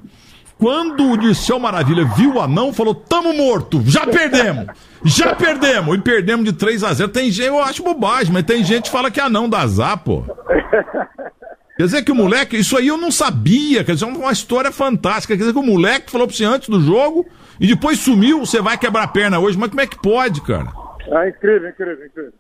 Quando 0.58 1.10
o 1.10 1.18
Dirceu 1.18 1.58
Maravilha 1.58 2.06
viu 2.06 2.36
o 2.36 2.42
anão, 2.42 2.74
falou: 2.74 2.94
tamo 2.94 3.34
morto, 3.34 3.82
já 3.86 4.06
perdemos, 4.06 4.68
já 5.06 5.34
perdemos. 5.34 5.96
E 5.96 6.02
perdemos 6.02 6.46
de 6.46 6.54
3 6.54 6.84
a 6.84 6.94
0 6.94 7.10
Tem 7.10 7.32
gente, 7.32 7.48
eu 7.48 7.60
acho 7.60 7.82
bobagem, 7.82 8.32
mas 8.32 8.44
tem 8.44 8.64
gente 8.64 8.84
que 8.84 8.92
fala 8.92 9.10
que 9.10 9.20
é 9.20 9.24
anão 9.24 9.50
dá 9.50 9.62
azar, 9.62 9.98
pô. 9.98 10.24
Quer 11.78 11.84
dizer 11.86 12.04
que 12.04 12.12
o 12.12 12.16
moleque, 12.16 12.58
isso 12.58 12.78
aí 12.78 12.88
eu 12.88 12.98
não 12.98 13.12
sabia, 13.12 13.84
quer 13.84 13.94
dizer, 13.94 14.06
é 14.06 14.08
uma 14.08 14.32
história 14.32 14.72
fantástica. 14.72 15.34
Quer 15.34 15.40
dizer 15.40 15.54
que 15.54 15.60
o 15.60 15.64
moleque 15.64 16.12
falou 16.12 16.28
pra 16.28 16.36
você 16.36 16.44
antes 16.44 16.70
do 16.70 16.82
jogo 16.82 17.26
e 17.60 17.68
depois 17.68 18.00
sumiu, 18.00 18.40
você 18.40 18.62
vai 18.62 18.78
quebrar 18.78 19.04
a 19.04 19.08
perna 19.08 19.40
hoje, 19.40 19.58
mas 19.58 19.70
como 19.70 19.82
é 19.82 19.88
que 19.88 20.00
pode, 20.00 20.42
cara? 20.42 20.72
É 21.08 21.30
incrível, 21.30 21.70
incrível, 21.70 22.06
incrível. 22.06 22.34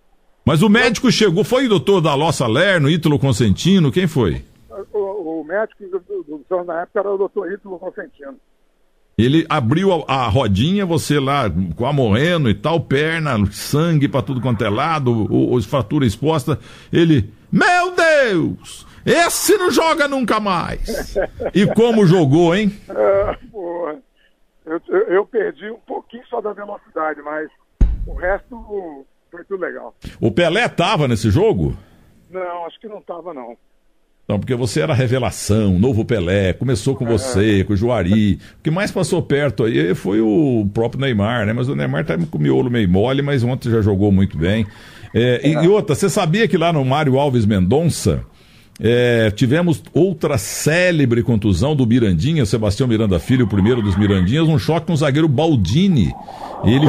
Mas 0.46 0.62
o 0.62 0.70
médico 0.70 1.12
chegou, 1.12 1.44
foi 1.44 1.66
o 1.66 1.70
doutor 1.70 2.02
da 2.02 2.16
Lossa 2.16 2.48
Lerno, 2.48 2.90
Ítalo 2.90 3.20
Consentino, 3.20 3.92
quem 3.92 4.08
foi? 4.08 4.44
O, 4.92 5.42
o 5.42 5.44
médico 5.44 5.84
do, 5.86 6.00
do, 6.00 6.46
do, 6.50 6.64
na 6.64 6.82
época 6.82 7.00
era 7.00 7.12
o 7.12 7.18
doutor 7.18 7.52
Ítalo 7.52 7.78
Consentino. 7.80 8.36
Ele 9.18 9.46
abriu 9.50 9.92
a, 9.94 10.26
a, 10.26 10.28
rodinha, 10.28 10.86
você 10.86 11.20
lá 11.20 11.46
com 11.76 11.86
a 11.86 11.94
morrendo 11.94 12.50
e 12.50 12.56
tal, 12.56 12.80
perna, 12.80 13.46
sangue 13.52 14.08
para 14.08 14.22
tudo 14.22 14.42
quanto 14.42 14.64
é 14.64 14.70
lado, 14.70 15.28
os 15.32 15.66
fratura 15.66 16.06
exposta. 16.06 16.58
Ele, 16.92 17.30
meu 17.52 17.94
Deus, 17.96 18.88
esse 19.05 19.58
não 19.58 19.72
joga 19.72 20.08
nunca 20.08 20.39
mais. 20.39 21.15
E 21.53 21.65
como 21.67 22.05
jogou, 22.05 22.55
hein? 22.55 22.72
É, 22.89 23.38
porra. 23.51 23.98
Eu, 24.65 24.79
eu, 25.08 25.25
perdi 25.25 25.70
um 25.70 25.79
pouquinho 25.79 26.24
só 26.29 26.39
da 26.39 26.53
velocidade, 26.53 27.22
mas 27.22 27.50
o 28.05 28.13
resto 28.13 29.05
foi 29.29 29.43
tudo 29.43 29.62
legal. 29.62 29.96
O 30.20 30.31
Pelé 30.31 30.67
tava 30.70 31.08
nesse 31.08 31.31
jogo? 31.31 31.75
Não, 32.29 32.65
acho 32.65 32.79
que 32.79 32.88
não 32.88 33.01
tava 33.01 33.34
não. 33.34 33.58
Não, 34.27 34.39
porque 34.39 34.55
você 34.55 34.79
era 34.79 34.93
revelação, 34.93 35.77
novo 35.77 36.05
Pelé, 36.05 36.53
começou 36.53 36.96
com 36.96 37.05
é. 37.05 37.10
você, 37.10 37.63
com 37.65 37.74
o 37.74 37.75
Juari. 37.75 38.36
O 38.60 38.63
que 38.63 38.72
mais 38.72 38.91
passou 38.91 39.22
perto 39.22 39.65
aí 39.65 39.93
foi 39.93 40.22
o 40.22 40.65
próprio 40.74 41.01
Neymar, 41.01 41.46
né? 41.46 41.53
Mas 41.53 41.67
o 41.67 41.75
Neymar 41.75 42.05
tá 42.05 42.17
com 42.17 42.38
o 42.38 42.41
miolo 42.41 42.70
meio 42.70 42.88
mole, 42.88 43.22
mas 43.22 43.43
ontem 43.43 43.70
já 43.70 43.81
jogou 43.81 44.12
muito 44.12 44.38
bem. 44.38 44.65
É, 45.13 45.46
e, 45.46 45.51
e 45.51 45.67
outra, 45.67 45.96
você 45.96 46.10
sabia 46.10 46.48
que 46.48 46.58
lá 46.58 46.72
no 46.72 46.86
Mário 46.86 47.20
Alves 47.20 47.46
Mendonça, 47.46 48.24
é, 48.84 49.30
tivemos 49.30 49.84
outra 49.94 50.40
célebre 50.40 51.22
contusão 51.22 51.76
do 51.76 51.86
Mirandinha, 51.86 52.48
Sebastião 52.48 52.88
Miranda 52.88 53.20
Filho, 53.20 53.46
o 53.46 53.50
primeiro 53.50 53.80
dos 53.80 53.96
Mirandinhas, 53.96 54.48
um 54.48 54.58
choque 54.58 54.88
com 54.88 54.94
o 54.94 54.98
zagueiro 54.98 55.28
Baldini. 55.28 56.12
Ele, 56.64 56.88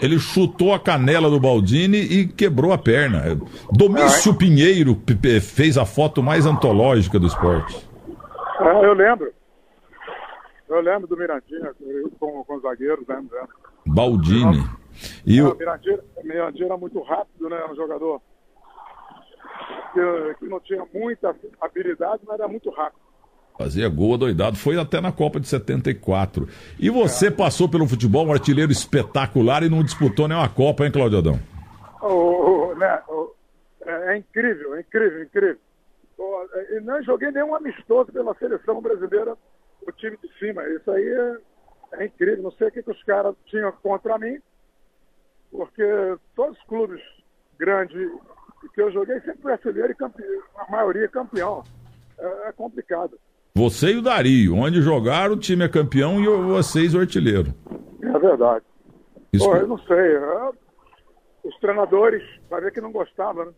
ele 0.00 0.18
chutou 0.20 0.72
a 0.72 0.78
canela 0.78 1.28
do 1.28 1.40
Baldini 1.40 1.98
e 1.98 2.28
quebrou 2.28 2.72
a 2.72 2.78
perna. 2.78 3.36
Domício 3.72 4.30
ah, 4.30 4.36
Pinheiro 4.36 4.96
fez 5.42 5.76
a 5.76 5.84
foto 5.84 6.22
mais 6.22 6.46
antológica 6.46 7.18
do 7.18 7.26
esporte. 7.26 7.84
Ah, 8.60 8.80
eu 8.84 8.92
lembro. 8.92 9.32
Eu 10.68 10.80
lembro 10.80 11.08
do 11.08 11.16
Mirandinha 11.16 11.72
com, 12.18 12.44
com 12.44 12.56
os 12.56 12.62
zagueiros, 12.62 13.04
lembro, 13.08 13.28
lembro. 13.34 13.54
Baldini. 13.86 14.64
E 15.26 15.42
o... 15.42 15.54
Mirandinha, 15.56 15.98
Mirandinha 16.22 16.66
era 16.66 16.76
muito 16.76 17.02
rápido, 17.02 17.48
né? 17.48 17.60
Um 17.70 17.74
jogador 17.74 18.20
que, 19.92 20.34
que 20.38 20.46
não 20.46 20.60
tinha 20.60 20.84
muita 20.92 21.34
habilidade, 21.60 22.22
mas 22.26 22.38
era 22.38 22.48
muito 22.48 22.70
rápido. 22.70 23.04
Fazia 23.56 23.88
gol 23.88 24.18
doidado, 24.18 24.56
foi 24.56 24.76
até 24.76 25.00
na 25.00 25.12
Copa 25.12 25.38
de 25.38 25.46
74. 25.46 26.48
E 26.78 26.90
você 26.90 27.28
é. 27.28 27.30
passou 27.30 27.68
pelo 27.68 27.86
futebol, 27.86 28.26
um 28.26 28.32
artilheiro 28.32 28.72
espetacular 28.72 29.62
e 29.62 29.68
não 29.68 29.84
disputou 29.84 30.26
nenhuma 30.26 30.48
Copa, 30.48 30.84
hein, 30.84 30.90
Claudio 30.90 31.18
Adão? 31.18 31.40
Oh, 32.02 32.72
oh, 32.72 32.74
né, 32.74 33.00
oh, 33.08 33.30
é, 33.86 34.14
é, 34.14 34.16
incrível, 34.18 34.74
é 34.74 34.80
incrível, 34.80 35.22
incrível. 35.22 35.58
e 36.70 36.80
não 36.80 37.00
joguei 37.04 37.30
nenhum 37.30 37.54
amistoso 37.54 38.10
pela 38.10 38.34
seleção 38.34 38.80
brasileira, 38.80 39.36
o 39.86 39.92
time 39.92 40.18
de 40.20 40.38
cima. 40.38 40.64
Isso 40.64 40.90
aí 40.90 41.08
é, 41.08 41.36
é 42.02 42.06
incrível. 42.06 42.42
Não 42.42 42.50
sei 42.52 42.68
o 42.68 42.72
que, 42.72 42.82
que 42.82 42.90
os 42.90 43.02
caras 43.04 43.36
tinham 43.46 43.70
contra 43.82 44.18
mim, 44.18 44.38
porque 45.52 45.84
todos 46.34 46.58
os 46.58 46.64
clubes 46.64 47.00
grandes 47.56 48.10
que 48.68 48.80
eu 48.80 48.92
joguei 48.92 49.20
sempre 49.20 49.42
fui 49.42 49.52
artilheiro 49.52 49.92
e 49.92 49.94
campeão, 49.94 50.42
a 50.56 50.70
maioria 50.70 51.08
campeão. 51.08 51.62
É, 52.18 52.48
é, 52.48 52.52
complicado. 52.52 53.18
Você 53.54 53.92
e 53.92 53.96
o 53.96 54.02
Dario, 54.02 54.56
onde 54.56 54.82
jogaram, 54.82 55.34
o 55.34 55.38
time 55.38 55.64
é 55.64 55.68
campeão 55.68 56.20
e 56.20 56.26
vocês 56.26 56.94
o 56.94 56.98
artilheiro. 56.98 57.54
É 58.02 58.18
verdade. 58.18 58.64
Isso... 59.32 59.44
Pô, 59.44 59.56
eu 59.56 59.66
não 59.66 59.78
sei. 59.78 60.16
É... 60.16 60.50
Os 61.44 61.58
treinadores, 61.60 62.22
vai 62.48 62.60
ver 62.60 62.72
que 62.72 62.80
não 62.80 62.90
gostavam, 62.90 63.46
né? 63.46 63.52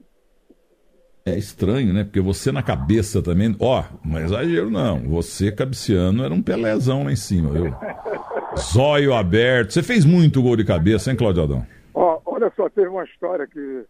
É 1.25 1.37
estranho, 1.37 1.93
né? 1.93 2.05
Porque 2.05 2.21
você 2.21 2.53
na 2.53 2.63
cabeça 2.63 3.23
também. 3.23 3.57
Ó, 3.59 3.81
oh, 3.83 4.09
não 4.09 4.19
é 4.19 4.25
exagero, 4.25 4.71
não. 4.71 5.01
Você, 5.09 5.51
cabiciano, 5.51 6.25
era 6.25 6.33
um 6.33 6.43
pelézão 6.43 7.05
lá 7.05 7.13
em 7.13 7.17
cima, 7.17 7.51
viu? 7.51 7.75
Zóio 8.59 9.13
aberto. 9.13 9.73
Você 9.73 9.83
fez 9.83 10.05
muito 10.05 10.43
gol 10.43 10.57
de 10.57 10.65
cabeça, 10.65 11.11
hein, 11.11 11.17
Claudio 11.17 11.43
Adão? 11.43 11.67
Ó, 11.95 12.21
olha 12.27 12.53
só, 12.57 12.69
teve 12.69 12.89
uma 12.89 13.05
história 13.05 13.47
que 13.47 13.85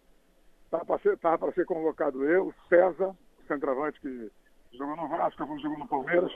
Estava 0.66 0.84
para 0.84 0.98
ser, 0.98 1.16
tava 1.18 1.52
ser 1.52 1.64
convocado 1.64 2.24
eu, 2.24 2.52
César, 2.68 3.08
o 3.10 3.46
centroavante 3.46 4.00
que 4.00 4.30
jogou 4.76 4.96
no 4.96 5.08
Vasco, 5.08 5.46
jogou 5.60 5.78
no 5.78 5.86
Palmeiras. 5.86 6.32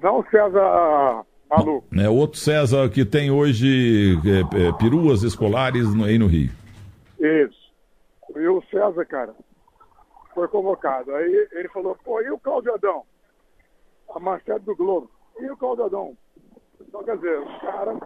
Não 0.00 0.20
o 0.20 0.30
César 0.30 1.26
maluco. 1.50 1.88
É 1.98 2.08
outro 2.08 2.38
César 2.38 2.88
que 2.88 3.04
tem 3.04 3.30
hoje 3.30 4.16
é, 4.24 4.68
é, 4.68 4.72
peruas 4.72 5.22
escolares 5.22 5.86
aí 6.04 6.18
no 6.18 6.26
Rio. 6.26 6.50
Isso. 7.18 7.72
E 8.36 8.46
o 8.46 8.62
César, 8.70 9.04
cara, 9.06 9.34
foi 10.34 10.46
convocado. 10.48 11.14
Aí 11.14 11.48
ele 11.52 11.68
falou, 11.68 11.96
pô, 12.04 12.20
e 12.22 12.30
o 12.30 12.38
Cláudio 12.38 12.74
Adão? 12.74 13.02
A 14.14 14.20
manchete 14.20 14.64
do 14.64 14.76
Globo. 14.76 15.10
E 15.40 15.50
o 15.50 15.56
Cláudio 15.56 15.84
Adão? 15.86 16.16
Então, 16.80 17.02
quer 17.02 17.16
dizer, 17.16 17.40
os 17.40 17.60
caras 17.60 17.98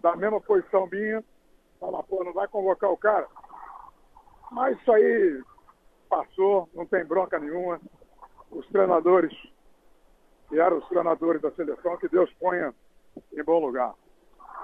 da 0.00 0.16
mesma 0.16 0.40
posição 0.40 0.86
minha, 0.86 1.22
fala, 1.78 2.02
pô, 2.04 2.24
não 2.24 2.32
vai 2.32 2.48
convocar 2.48 2.90
o 2.90 2.96
cara? 2.96 3.26
Mas 4.50 4.78
isso 4.78 4.92
aí 4.92 5.40
passou, 6.08 6.68
não 6.74 6.86
tem 6.86 7.04
bronca 7.04 7.38
nenhuma. 7.38 7.80
Os 8.50 8.66
treinadores, 8.68 9.32
que 10.48 10.58
eram 10.58 10.78
os 10.78 10.88
treinadores 10.88 11.42
da 11.42 11.50
seleção, 11.52 11.96
que 11.98 12.08
Deus 12.08 12.30
ponha 12.40 12.72
em 13.36 13.42
bom 13.44 13.58
lugar. 13.60 13.92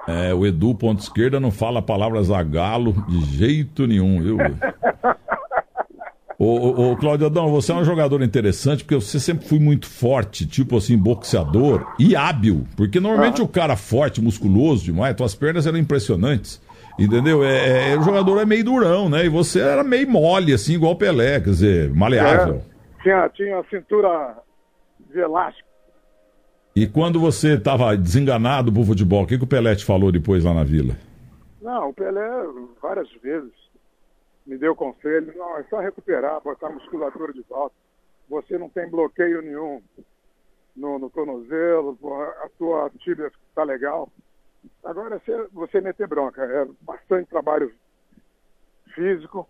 É, 0.06 0.34
o 0.34 0.44
Edu, 0.44 0.74
ponto 0.74 1.00
esquerda, 1.00 1.40
não 1.40 1.50
fala 1.50 1.80
palavras 1.80 2.30
a 2.30 2.42
galo 2.42 2.92
de 3.08 3.20
jeito 3.24 3.86
nenhum, 3.86 4.20
viu? 4.20 4.36
Ô, 6.36 6.46
ô, 6.46 6.92
ô 6.92 6.96
Cláudio 6.96 7.26
Adão, 7.26 7.48
você 7.48 7.70
é 7.70 7.74
um 7.76 7.84
jogador 7.84 8.20
interessante 8.20 8.82
porque 8.82 8.96
você 8.96 9.20
sempre 9.20 9.46
foi 9.46 9.58
muito 9.58 9.86
forte, 9.86 10.44
tipo 10.44 10.76
assim, 10.76 10.96
boxeador 10.98 11.86
e 11.98 12.16
hábil. 12.16 12.66
Porque 12.76 12.98
normalmente 12.98 13.40
ah. 13.40 13.44
o 13.44 13.48
cara 13.48 13.76
forte, 13.76 14.20
musculoso 14.20 14.84
demais, 14.84 15.14
tuas 15.14 15.34
pernas 15.34 15.66
eram 15.66 15.78
impressionantes. 15.78 16.60
Entendeu? 16.98 17.44
É, 17.44 17.92
é, 17.92 17.98
o 17.98 18.02
jogador 18.02 18.40
é 18.40 18.46
meio 18.46 18.64
durão, 18.64 19.08
né? 19.08 19.24
E 19.24 19.28
você 19.28 19.60
era 19.60 19.82
meio 19.82 20.08
mole, 20.08 20.52
assim, 20.52 20.74
igual 20.74 20.92
o 20.92 20.96
Pelé, 20.96 21.40
quer 21.40 21.50
dizer, 21.50 21.92
maleável. 21.92 22.56
É, 22.56 23.02
tinha, 23.02 23.28
tinha 23.30 23.58
a 23.58 23.64
cintura 23.64 24.36
de 25.10 25.18
elástico. 25.18 25.68
E 26.76 26.86
quando 26.86 27.20
você 27.20 27.54
estava 27.54 27.96
desenganado 27.96 28.72
pro 28.72 28.84
futebol, 28.84 29.24
o 29.24 29.26
que, 29.26 29.38
que 29.38 29.44
o 29.44 29.48
Pelé 29.48 29.74
te 29.74 29.84
falou 29.84 30.10
depois 30.10 30.44
lá 30.44 30.54
na 30.54 30.64
vila? 30.64 30.94
Não, 31.60 31.90
o 31.90 31.94
Pelé 31.94 32.28
várias 32.80 33.10
vezes 33.22 33.52
me 34.46 34.58
deu 34.58 34.74
conselho, 34.74 35.32
não, 35.36 35.56
é 35.56 35.64
só 35.64 35.80
recuperar, 35.80 36.40
botar 36.42 36.68
a 36.68 36.72
musculatura 36.72 37.32
de 37.32 37.42
volta. 37.48 37.74
você 38.28 38.58
não 38.58 38.68
tem 38.68 38.88
bloqueio 38.88 39.40
nenhum 39.40 39.80
no, 40.76 40.98
no 40.98 41.08
tornozelo, 41.10 41.96
a 42.42 42.48
tua 42.58 42.90
tíbia 42.98 43.30
está 43.48 43.64
legal. 43.64 44.08
Agora 44.84 45.18
você, 45.18 45.48
você 45.52 45.80
meter 45.80 46.06
bronca, 46.06 46.42
é 46.44 46.66
bastante 46.82 47.28
trabalho 47.28 47.74
físico 48.94 49.48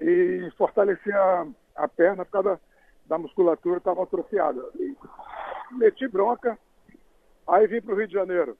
e 0.00 0.50
fortalecer 0.56 1.14
a, 1.14 1.46
a 1.76 1.88
perna 1.88 2.24
por 2.24 2.32
causa 2.32 2.50
da, 2.50 2.60
da 3.06 3.18
musculatura 3.18 3.78
estava 3.78 4.02
atrofiada. 4.02 4.62
E 4.76 4.96
meti 5.72 6.08
bronca, 6.08 6.58
aí 7.46 7.66
vim 7.66 7.80
para 7.80 7.94
o 7.94 7.96
Rio 7.96 8.08
de 8.08 8.14
Janeiro, 8.14 8.58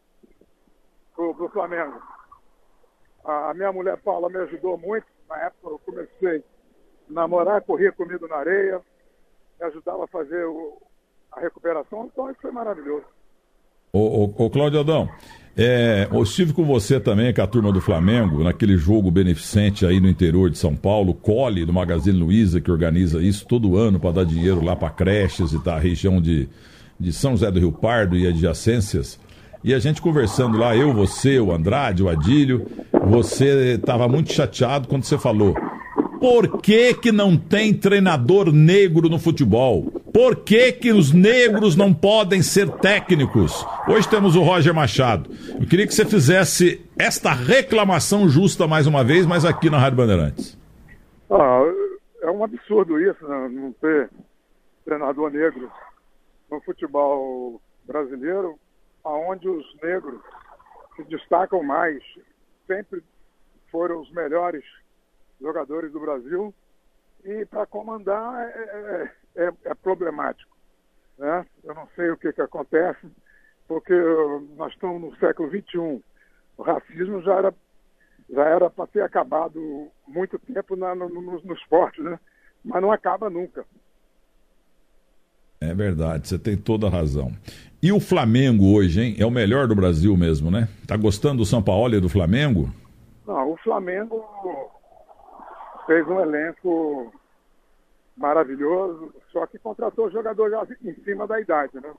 para 1.14 1.24
o 1.24 1.48
Flamengo. 1.48 2.00
A 3.24 3.52
minha 3.54 3.72
mulher 3.72 3.98
Paula 3.98 4.28
me 4.28 4.38
ajudou 4.38 4.78
muito. 4.78 5.06
Na 5.28 5.36
época 5.38 5.68
eu 5.68 5.78
comecei 5.80 6.38
a 6.38 7.12
namorar, 7.12 7.62
corria 7.62 7.92
comigo 7.92 8.26
na 8.26 8.36
areia, 8.36 8.80
me 9.58 9.66
ajudava 9.66 10.04
a 10.04 10.08
fazer 10.08 10.44
o, 10.46 10.80
a 11.32 11.40
recuperação, 11.40 12.06
então 12.06 12.30
isso 12.30 12.40
foi 12.40 12.50
maravilhoso. 12.50 13.06
Ô, 13.92 13.98
ô, 13.98 14.44
ô 14.44 14.50
Cláudio 14.50 14.80
Adão, 14.80 15.08
é, 15.56 16.08
eu 16.10 16.22
estive 16.22 16.52
com 16.52 16.64
você 16.64 17.00
também, 17.00 17.34
com 17.34 17.42
a 17.42 17.46
turma 17.46 17.72
do 17.72 17.80
Flamengo, 17.80 18.42
naquele 18.42 18.76
jogo 18.76 19.10
beneficente 19.10 19.84
aí 19.84 20.00
no 20.00 20.08
interior 20.08 20.48
de 20.48 20.56
São 20.56 20.76
Paulo, 20.76 21.12
Cole, 21.12 21.64
do 21.64 21.72
Magazine 21.72 22.18
Luiza, 22.18 22.60
que 22.60 22.70
organiza 22.70 23.20
isso 23.20 23.44
todo 23.46 23.76
ano 23.76 23.98
para 23.98 24.12
dar 24.12 24.24
dinheiro 24.24 24.64
lá 24.64 24.76
para 24.76 24.90
creches 24.90 25.52
e 25.52 25.58
tá, 25.58 25.74
a 25.74 25.78
região 25.78 26.20
de, 26.20 26.48
de 26.98 27.12
São 27.12 27.32
José 27.32 27.50
do 27.50 27.58
Rio 27.58 27.72
Pardo 27.72 28.16
e 28.16 28.26
adjacências. 28.26 29.18
E 29.62 29.74
a 29.74 29.78
gente 29.78 30.00
conversando 30.00 30.56
lá, 30.56 30.74
eu, 30.74 30.94
você, 30.94 31.38
o 31.38 31.52
Andrade, 31.52 32.02
o 32.02 32.08
Adílio, 32.08 32.66
você 33.06 33.74
estava 33.74 34.08
muito 34.08 34.32
chateado 34.32 34.88
quando 34.88 35.04
você 35.04 35.18
falou: 35.18 35.54
por 36.18 36.60
que, 36.60 36.94
que 36.94 37.12
não 37.12 37.36
tem 37.36 37.74
treinador 37.74 38.52
negro 38.52 39.08
no 39.08 39.18
futebol? 39.18 39.99
Por 40.12 40.36
que, 40.36 40.72
que 40.72 40.92
os 40.92 41.12
negros 41.12 41.76
não 41.76 41.94
podem 41.94 42.42
ser 42.42 42.68
técnicos? 42.78 43.64
Hoje 43.88 44.08
temos 44.08 44.34
o 44.34 44.42
Roger 44.42 44.74
Machado. 44.74 45.30
Eu 45.60 45.66
queria 45.66 45.86
que 45.86 45.94
você 45.94 46.04
fizesse 46.04 46.84
esta 46.98 47.32
reclamação 47.32 48.28
justa 48.28 48.66
mais 48.66 48.86
uma 48.86 49.04
vez, 49.04 49.24
mas 49.24 49.44
aqui 49.44 49.70
na 49.70 49.78
Rádio 49.78 49.98
Bandeirantes. 49.98 50.58
Ah, 51.30 51.62
é 52.22 52.30
um 52.30 52.42
absurdo 52.42 53.00
isso, 53.00 53.26
né? 53.26 53.48
não 53.50 53.72
ter 53.74 54.10
treinador 54.84 55.30
negro 55.30 55.70
no 56.50 56.60
futebol 56.62 57.60
brasileiro 57.84 58.58
aonde 59.04 59.48
os 59.48 59.64
negros 59.82 60.20
se 60.96 61.04
destacam 61.04 61.62
mais, 61.62 62.02
sempre 62.66 63.02
foram 63.70 64.00
os 64.00 64.10
melhores 64.12 64.64
jogadores 65.40 65.92
do 65.92 66.00
Brasil 66.00 66.52
e 67.24 67.44
para 67.46 67.66
comandar 67.66 68.48
é, 68.48 69.10
é, 69.36 69.52
é, 69.64 69.74
problemático. 69.74 70.56
Né? 71.18 71.46
Eu 71.64 71.74
não 71.74 71.88
sei 71.94 72.10
o 72.10 72.16
que, 72.16 72.32
que 72.32 72.42
acontece, 72.42 73.06
porque 73.68 73.94
nós 74.56 74.72
estamos 74.72 75.00
no 75.00 75.16
século 75.18 75.48
XXI. 75.48 76.02
O 76.56 76.62
racismo 76.62 77.22
já 77.22 77.34
era 77.34 77.54
já 78.32 78.44
era 78.44 78.70
para 78.70 78.86
ter 78.86 79.02
acabado 79.02 79.88
muito 80.06 80.38
tempo 80.38 80.76
na, 80.76 80.94
no, 80.94 81.08
no, 81.08 81.40
no 81.40 81.54
esporte, 81.54 82.00
né? 82.00 82.18
mas 82.64 82.80
não 82.80 82.92
acaba 82.92 83.28
nunca. 83.28 83.64
É 85.60 85.74
verdade, 85.74 86.28
você 86.28 86.38
tem 86.38 86.56
toda 86.56 86.86
a 86.86 86.90
razão. 86.90 87.32
E 87.82 87.92
o 87.92 88.00
Flamengo 88.00 88.74
hoje, 88.74 89.00
hein? 89.00 89.16
É 89.18 89.26
o 89.26 89.30
melhor 89.30 89.66
do 89.66 89.74
Brasil 89.74 90.16
mesmo, 90.16 90.50
né? 90.50 90.68
Tá 90.86 90.96
gostando 90.96 91.38
do 91.38 91.44
São 91.44 91.62
Paulo 91.62 91.94
e 91.94 92.00
do 92.00 92.08
Flamengo? 92.08 92.70
Não, 93.26 93.52
o 93.52 93.56
Flamengo 93.58 94.24
fez 95.86 96.06
um 96.08 96.20
elenco 96.20 97.12
maravilhoso, 98.20 99.14
só 99.32 99.46
que 99.46 99.58
contratou 99.58 100.10
jogador 100.10 100.50
já 100.50 100.66
em 100.84 100.94
cima 101.02 101.26
da 101.26 101.40
idade, 101.40 101.80
né? 101.80 101.90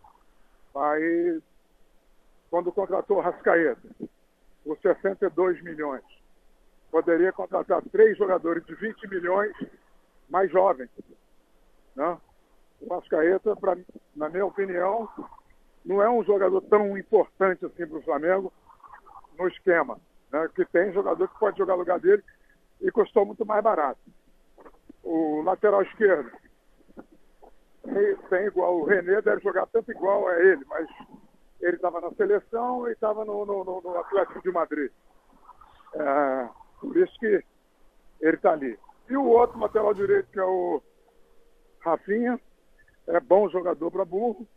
Aí, 0.75 1.41
quando 2.51 2.71
contratou 2.71 3.17
o 3.17 3.21
Rascaeta, 3.21 3.81
por 4.63 4.77
62 4.77 5.63
milhões, 5.63 6.03
poderia 6.91 7.33
contratar 7.33 7.81
três 7.91 8.15
jogadores 8.15 8.63
de 8.67 8.75
20 8.75 9.09
milhões 9.09 9.51
mais 10.29 10.51
jovens, 10.51 10.91
né? 11.95 12.17
o 12.81 12.93
Ascaeta, 12.93 13.55
pra, 13.55 13.75
na 14.15 14.29
minha 14.29 14.45
opinião, 14.45 15.09
não 15.83 16.03
é 16.03 16.09
um 16.09 16.23
jogador 16.23 16.61
tão 16.61 16.95
importante 16.95 17.65
assim 17.65 17.87
para 17.87 17.97
o 17.97 18.03
Flamengo 18.03 18.53
no 19.39 19.47
esquema. 19.47 19.99
Né? 20.31 20.47
Que 20.55 20.65
tem 20.65 20.93
jogador 20.93 21.27
que 21.27 21.39
pode 21.39 21.57
jogar 21.57 21.73
no 21.73 21.79
lugar 21.79 21.99
dele 21.99 22.23
e 22.79 22.91
custou 22.91 23.25
muito 23.25 23.43
mais 23.43 23.63
barato. 23.63 23.99
O 25.03 25.41
lateral 25.41 25.81
esquerdo 25.83 26.31
tem, 28.29 28.45
igual, 28.45 28.77
o 28.77 28.85
René 28.85 29.21
deve 29.21 29.41
jogar 29.41 29.65
tanto 29.67 29.91
igual 29.91 30.27
a 30.27 30.39
ele, 30.39 30.63
mas 30.67 30.87
ele 31.59 31.75
estava 31.75 31.99
na 31.99 32.11
seleção 32.11 32.87
e 32.87 32.91
estava 32.91 33.25
no, 33.25 33.45
no, 33.45 33.63
no, 33.63 33.97
Atlético 33.97 34.41
de 34.41 34.51
Madrid. 34.51 34.91
É, 35.95 36.49
por 36.79 36.95
isso 36.97 37.17
que 37.19 37.43
ele 38.21 38.35
está 38.35 38.53
ali. 38.53 38.77
E 39.09 39.17
o 39.17 39.25
outro 39.25 39.59
lateral 39.59 39.93
direito, 39.93 40.31
que 40.31 40.39
é 40.39 40.43
o 40.43 40.81
Rafinha, 41.79 42.39
é 43.07 43.19
bom 43.19 43.49
jogador 43.49 43.91
para 43.91 44.05
burro, 44.05 44.47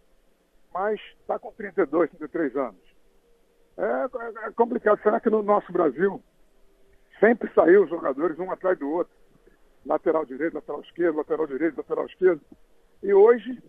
mas 0.72 1.00
está 1.20 1.38
com 1.38 1.52
32, 1.52 2.11
33 2.11 2.57
anos. 2.57 2.94
É, 3.76 4.46
é, 4.46 4.52
complicado. 4.52 5.02
Será 5.02 5.18
que 5.18 5.30
no 5.30 5.42
nosso 5.42 5.72
Brasil 5.72 6.22
sempre 7.18 7.52
saiu 7.54 7.85
os 7.85 7.90
jogadores 7.90 8.38
um 8.38 8.50
atrás 8.50 8.78
do 8.78 8.88
outro? 8.90 9.12
Lateral 9.85 10.25
direito, 10.25 10.55
lateral 10.55 10.81
esquerdo, 10.81 11.16
lateral 11.16 11.47
direito, 11.47 11.77
lateral 11.77 12.07
esquerdo. 12.07 12.40
E 13.03 13.12
hoje, 13.12 13.62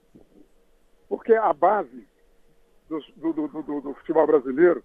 porque 1.10 1.34
a 1.34 1.52
base 1.52 2.08
do, 2.88 3.00
do, 3.18 3.48
do, 3.48 3.82
do 3.82 3.94
futebol 3.96 4.28
brasileiro 4.28 4.84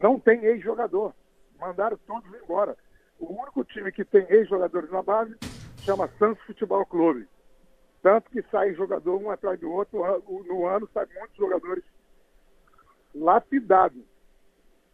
não 0.00 0.18
tem 0.18 0.44
ex-jogador. 0.44 1.14
Mandaram 1.58 1.98
todos 2.06 2.32
embora. 2.42 2.76
O 3.18 3.32
único 3.32 3.64
time 3.64 3.92
que 3.92 4.04
tem 4.04 4.26
ex-jogadores 4.30 4.90
na 4.90 5.02
base 5.02 5.36
chama 5.84 6.08
Santos 6.18 6.42
Futebol 6.44 6.86
Clube. 6.86 7.28
Tanto 8.02 8.30
que 8.30 8.42
sai 8.50 8.72
jogador 8.74 9.20
um 9.20 9.30
atrás 9.30 9.60
do 9.60 9.70
outro, 9.70 10.00
no 10.46 10.66
ano 10.66 10.88
sai 10.94 11.06
muitos 11.18 11.36
jogadores 11.36 11.84
lapidados. 13.14 14.02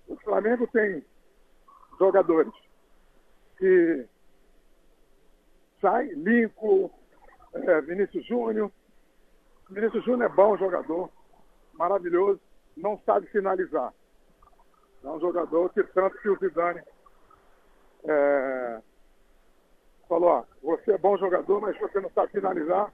O 0.09 0.16
Flamengo 0.16 0.66
tem 0.68 1.04
jogadores 1.98 2.52
que 3.59 4.06
sai, 5.80 6.06
Lincoln, 6.08 6.90
é, 7.54 7.80
Vinícius 7.80 8.26
Júnior. 8.26 8.70
Vinícius 9.70 10.04
Júnior 10.04 10.30
é 10.30 10.34
bom 10.34 10.56
jogador, 10.56 11.10
maravilhoso, 11.74 12.40
não 12.76 12.98
sabe 13.04 13.26
finalizar. 13.28 13.92
É 15.02 15.08
um 15.08 15.20
jogador 15.20 15.72
que 15.72 15.82
tanto 15.84 16.18
que 16.18 16.28
o 16.28 16.36
Zidane 16.38 16.82
é, 18.04 18.80
falou, 20.08 20.30
ó, 20.30 20.44
você 20.62 20.92
é 20.92 20.98
bom 20.98 21.16
jogador, 21.16 21.60
mas 21.60 21.78
você 21.78 22.00
não 22.00 22.10
sabe 22.10 22.32
finalizar, 22.32 22.92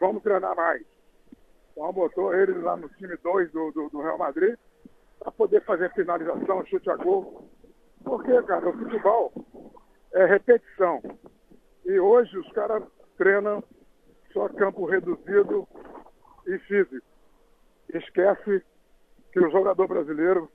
vamos 0.00 0.22
treinar 0.22 0.54
mais. 0.56 0.84
Então 1.72 1.92
botou 1.92 2.34
ele 2.34 2.52
lá 2.58 2.76
no 2.76 2.88
time 2.90 3.16
2 3.16 3.50
do, 3.50 3.72
do, 3.72 3.88
do, 3.90 4.00
Real 4.00 4.18
Madrid 4.18 4.56
para 5.18 5.32
poder 5.32 5.62
fazer 5.64 5.92
finalização, 5.92 6.64
chute 6.66 6.88
a 6.88 6.96
gol. 6.96 7.48
Porque, 8.04 8.42
cara, 8.42 8.68
o 8.68 8.78
futebol 8.78 9.32
é 10.12 10.26
repetição. 10.26 11.02
E 11.84 11.98
hoje 11.98 12.36
os 12.38 12.50
caras 12.52 12.82
treinam 13.16 13.62
só 14.32 14.48
campo 14.48 14.86
reduzido 14.86 15.68
e 16.46 16.58
físico. 16.60 17.06
Esquece 17.92 18.62
que 19.32 19.40
o 19.40 19.50
jogador 19.50 19.86
brasileiro 19.86 20.50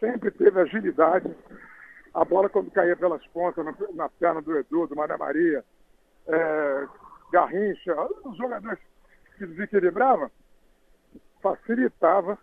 sempre 0.00 0.30
teve 0.30 0.60
agilidade, 0.60 1.34
a 2.14 2.24
bola 2.24 2.48
quando 2.48 2.70
caía 2.70 2.96
pelas 2.96 3.24
pontas, 3.28 3.64
na, 3.64 3.74
na 3.94 4.08
perna 4.08 4.40
do 4.40 4.56
Edu, 4.56 4.86
do 4.86 4.96
Maria 4.96 5.18
Maria, 5.18 5.64
é, 6.26 6.88
Garrincha, 7.30 7.94
os 8.24 8.36
jogadores 8.36 8.78
que 9.36 9.46
desequilibravam, 9.46 10.30
facilitava 11.42 12.38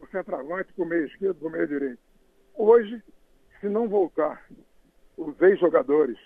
o 0.00 0.06
centroavante 0.08 0.72
para 0.74 0.84
o 0.84 0.88
meio 0.88 1.06
esquerdo, 1.06 1.38
para 1.38 1.48
o 1.48 1.50
meio 1.50 1.66
direito. 1.66 1.98
Hoje, 2.54 3.02
se 3.60 3.68
não 3.68 3.88
voltar 3.88 4.44
os 5.16 5.40
ex-jogadores 5.40 6.18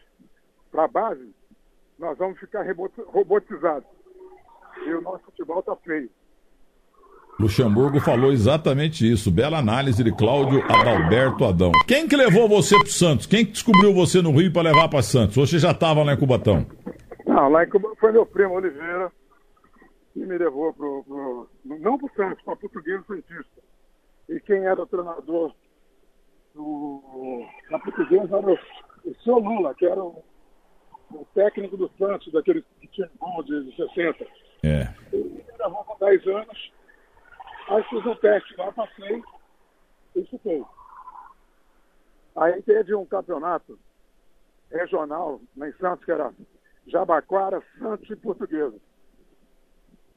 para 0.70 0.84
a 0.84 0.88
base, 0.88 1.34
nós 1.98 2.16
vamos 2.18 2.38
ficar 2.38 2.64
robotizados. 3.06 3.88
E 4.86 4.92
o 4.94 5.00
nosso 5.00 5.24
futebol 5.24 5.60
está 5.60 5.76
feio. 5.76 6.10
Luxemburgo 7.38 8.00
falou 8.00 8.32
exatamente 8.32 9.10
isso. 9.10 9.30
Bela 9.30 9.58
análise 9.58 10.04
de 10.04 10.12
Cláudio 10.12 10.62
Adalberto 10.64 11.44
Adão. 11.44 11.72
Quem 11.88 12.06
que 12.06 12.14
levou 12.14 12.48
você 12.48 12.76
para 12.76 12.88
Santos? 12.88 13.26
Quem 13.26 13.46
que 13.46 13.52
descobriu 13.52 13.94
você 13.94 14.20
no 14.20 14.30
Rio 14.30 14.52
para 14.52 14.70
levar 14.70 14.88
para 14.88 15.02
Santos? 15.02 15.36
Ou 15.38 15.46
você 15.46 15.58
já 15.58 15.70
estava 15.70 16.02
lá 16.02 16.12
em 16.12 16.18
Cubatão? 16.18 16.66
Não, 17.26 17.48
lá 17.48 17.64
em 17.64 17.68
Cubatão 17.68 17.96
foi 17.96 18.12
meu 18.12 18.26
primo 18.26 18.54
Oliveira 18.54 19.10
que 20.12 20.20
me 20.20 20.36
levou 20.36 20.72
pro, 20.74 21.04
pro 21.04 21.48
não 21.64 21.96
para 21.96 22.06
o 22.06 22.14
Santos, 22.14 22.44
para 22.44 22.56
Português 22.56 23.00
Santista. 23.06 23.62
E 24.28 24.40
quem 24.40 24.66
era 24.66 24.82
o 24.82 24.86
treinador 24.86 25.54
do, 26.54 27.46
da 27.70 27.78
Portuguesa 27.78 28.36
era 28.36 28.46
o, 28.46 28.58
o 29.04 29.14
seu 29.22 29.38
Lula, 29.38 29.74
que 29.74 29.86
era 29.86 30.02
o, 30.02 30.22
o 31.10 31.26
técnico 31.34 31.76
do 31.76 31.90
Santos, 31.98 32.32
daquele 32.32 32.64
que 32.80 32.86
tinha 32.88 33.10
gol 33.18 33.42
de 33.42 33.74
60. 33.76 34.26
É. 34.62 34.94
Ele 35.12 35.44
gravou 35.56 35.84
com 35.84 35.98
10 36.04 36.26
anos. 36.26 36.72
Aí 37.68 37.82
fiz 37.84 38.04
um 38.04 38.14
teste 38.16 38.56
lá, 38.56 38.72
passei 38.72 39.22
e 40.16 40.24
fiquei. 40.24 40.64
Aí 42.36 42.62
teve 42.62 42.94
um 42.94 43.04
campeonato 43.04 43.78
regional 44.70 45.40
lá 45.56 45.68
em 45.68 45.72
Santos, 45.74 46.04
que 46.04 46.12
era 46.12 46.32
Jabaquara, 46.86 47.62
Santos 47.78 48.08
e 48.10 48.16
Portuguesa. 48.16 48.76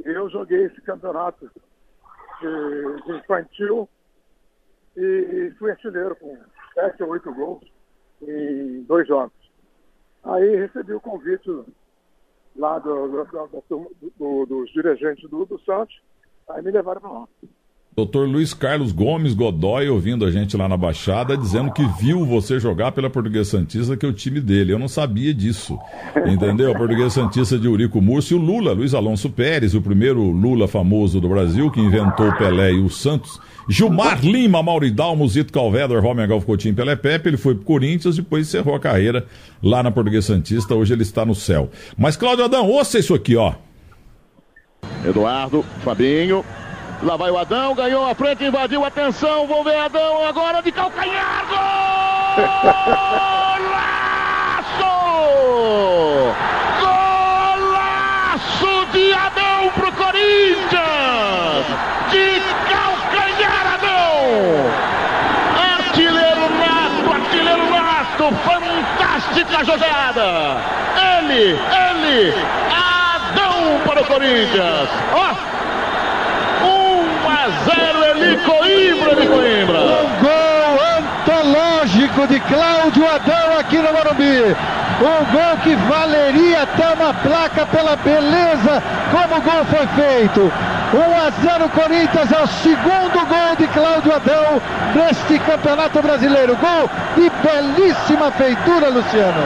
E 0.06 0.10
eu 0.10 0.30
joguei 0.30 0.66
esse 0.66 0.82
campeonato 0.82 1.50
de, 2.42 3.04
de 3.04 3.18
infantil 3.18 3.90
e, 4.96 5.02
e 5.02 5.52
fui 5.58 5.72
artilheiro 5.72 6.16
com 6.16 6.38
sete 6.74 7.04
ou 7.04 7.10
oito 7.10 7.34
gols 7.34 7.64
em 8.22 8.84
dois 8.84 9.08
jogos. 9.08 9.43
Aí 10.24 10.56
recebi 10.56 10.94
o 10.94 11.02
convite 11.02 11.50
lá 12.56 12.80
do, 12.80 13.08
do, 13.08 13.92
do, 14.18 14.46
dos 14.46 14.72
dirigentes 14.72 15.30
do, 15.30 15.46
Santos, 15.60 16.02
aí 16.50 16.62
me 16.62 16.72
levaram 16.72 17.02
para 17.02 17.12
lá. 17.12 17.28
Doutor 17.96 18.28
Luiz 18.28 18.56
Carlos 18.56 18.92
Gomes 18.92 19.36
Godoy 19.36 19.88
ouvindo 19.88 20.26
a 20.26 20.32
gente 20.32 20.58
lá 20.58 20.68
na 20.68 20.76
Baixada, 20.76 21.38
dizendo 21.38 21.72
que 21.72 21.86
viu 22.02 22.26
você 22.26 22.60
jogar 22.60 22.92
pela 22.92 23.08
Portuguesa 23.08 23.52
Santista, 23.52 23.96
que 23.96 24.04
é 24.04 24.10
o 24.10 24.14
time 24.14 24.42
dele. 24.42 24.74
Eu 24.74 24.80
não 24.80 24.88
sabia 24.88 25.32
disso. 25.32 25.78
Entendeu? 26.26 26.72
A 26.72 26.76
Portuguesa 26.76 27.12
Santista 27.12 27.56
de 27.56 27.68
Urico 27.68 28.02
Múrcio 28.02 28.36
e 28.36 28.40
o 28.40 28.44
Lula, 28.44 28.74
Luiz 28.74 28.96
Alonso 28.96 29.30
Pérez, 29.30 29.76
o 29.76 29.82
primeiro 29.82 30.24
Lula 30.24 30.68
famoso 30.68 31.22
do 31.22 31.30
Brasil, 31.30 31.70
que 31.70 31.80
inventou 31.80 32.30
o 32.30 32.36
Pelé 32.36 32.72
e 32.74 32.80
o 32.80 32.90
Santos. 32.90 33.40
Gilmar 33.70 34.26
Lima, 34.26 34.64
Mauridal, 34.64 35.16
Musito 35.16 35.54
Calvedor, 35.54 36.02
Romero 36.02 36.30
Galvo 36.30 36.48
Coutinho, 36.48 36.74
Pelé 36.74 36.96
Pepe, 36.96 37.30
ele 37.30 37.38
foi 37.38 37.54
pro 37.54 37.64
Corinthians, 37.64 38.16
depois 38.16 38.48
encerrou 38.48 38.74
a 38.74 38.80
carreira 38.80 39.28
lá 39.62 39.84
na 39.84 39.92
Portuguesa 39.92 40.34
Santista, 40.34 40.74
hoje 40.74 40.94
ele 40.94 41.04
está 41.04 41.24
no 41.24 41.36
céu. 41.36 41.70
Mas, 41.96 42.18
Cláudio 42.18 42.44
Adão, 42.44 42.68
ouça 42.68 42.98
isso 42.98 43.14
aqui, 43.14 43.36
ó. 43.36 43.54
Eduardo, 45.06 45.64
Fabinho, 45.84 46.44
Lá 47.04 47.18
vai 47.18 47.30
o 47.30 47.38
Adão, 47.38 47.76
ganhou 47.76 48.10
a 48.10 48.16
frente, 48.16 48.46
invadiu, 48.46 48.86
atenção, 48.86 49.46
vou 49.46 49.62
ver 49.62 49.76
Adão 49.76 50.26
agora 50.26 50.62
de 50.62 50.72
calcanhar, 50.72 51.44
golaço! 51.50 51.84
Golaço 57.60 58.86
de 58.94 59.12
Adão 59.12 59.70
pro 59.76 59.92
Corinthians! 59.92 61.66
De 62.10 62.42
calcanhar, 62.72 63.74
Adão! 63.74 64.72
Artilheiro 65.76 66.50
nato, 66.58 67.12
artilheiro 67.14 67.70
nato, 67.70 68.32
fantástica 68.46 69.66
jogada! 69.66 70.56
Ele, 71.20 71.60
ele, 71.60 72.34
Adão 72.72 73.82
para 73.86 74.02
o 74.02 74.06
Corinthians! 74.06 74.90
Ó! 75.14 75.34
Oh! 75.34 75.53
0 78.34 78.34
Eli 78.34 78.38
Coimbra 78.38 79.16
de 79.16 79.28
Coimbra. 79.28 79.80
Um 79.80 80.24
gol 80.24 80.80
antológico 80.98 82.28
de 82.28 82.40
Cláudio 82.42 83.08
Adão 83.08 83.58
aqui 83.60 83.78
no 83.78 83.94
Morumbi. 83.94 84.56
Um 85.02 85.32
gol 85.32 85.58
que 85.64 85.76
valeria 85.76 86.64
até 86.64 86.88
uma 86.94 87.14
placa 87.14 87.66
pela 87.66 87.96
beleza 87.96 88.82
como 89.12 89.38
o 89.38 89.42
gol 89.42 89.66
foi 89.66 89.88
feito. 89.88 90.52
1 90.94 90.98
a 91.16 91.30
0 91.30 91.70
Corinthians 91.70 92.32
é 92.32 92.44
o 92.44 92.48
segundo 92.48 93.28
gol 93.28 93.56
de 93.58 93.68
Cláudio 93.68 94.14
Adão 94.14 94.62
neste 94.96 95.40
Campeonato 95.40 96.02
Brasileiro. 96.02 96.56
Gol 96.56 96.90
de 97.16 97.32
belíssima 97.42 98.32
feitura, 98.32 98.90
Luciano. 98.90 99.44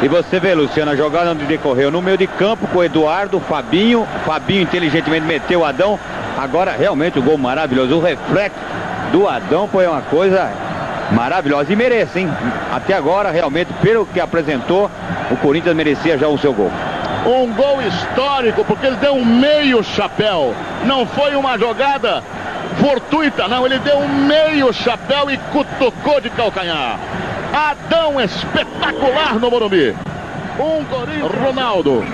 E 0.00 0.06
você 0.06 0.38
vê, 0.38 0.54
Luciano, 0.54 0.92
a 0.92 0.96
jogada 0.96 1.32
onde 1.32 1.44
decorreu 1.44 1.90
no 1.90 2.00
meio 2.00 2.16
de 2.16 2.26
campo 2.26 2.68
com 2.68 2.78
o 2.78 2.84
Eduardo, 2.84 3.40
Fabinho. 3.40 4.06
Fabinho 4.24 4.62
inteligentemente 4.62 5.26
meteu 5.26 5.60
o 5.60 5.64
Adão. 5.64 5.98
Agora, 6.38 6.70
realmente, 6.70 7.18
o 7.18 7.22
gol 7.22 7.36
maravilhoso. 7.36 7.96
O 7.96 8.00
reflexo 8.00 8.60
do 9.10 9.26
Adão 9.26 9.66
foi 9.66 9.88
uma 9.88 10.02
coisa 10.02 10.48
maravilhosa. 11.10 11.72
E 11.72 11.76
merece, 11.76 12.20
hein? 12.20 12.30
Até 12.72 12.94
agora, 12.94 13.28
realmente, 13.32 13.72
pelo 13.82 14.06
que 14.06 14.20
apresentou, 14.20 14.88
o 15.32 15.36
Corinthians 15.38 15.74
merecia 15.74 16.16
já 16.16 16.28
o 16.28 16.38
seu 16.38 16.52
gol. 16.52 16.70
Um 17.26 17.52
gol 17.52 17.82
histórico, 17.82 18.64
porque 18.64 18.86
ele 18.86 18.96
deu 18.96 19.14
um 19.14 19.24
meio 19.24 19.82
chapéu. 19.82 20.54
Não 20.84 21.04
foi 21.06 21.34
uma 21.34 21.58
jogada 21.58 22.22
fortuita, 22.78 23.48
não. 23.48 23.66
Ele 23.66 23.80
deu 23.80 23.98
um 23.98 24.08
meio 24.08 24.72
chapéu 24.72 25.28
e 25.28 25.36
cutucou 25.52 26.20
de 26.20 26.30
calcanhar. 26.30 27.00
Adão 27.52 28.20
espetacular 28.20 29.40
no 29.40 29.50
Morumbi. 29.50 29.92
Um 30.60 30.84
Corinthians. 30.84 31.32
Ronaldo. 31.44 32.04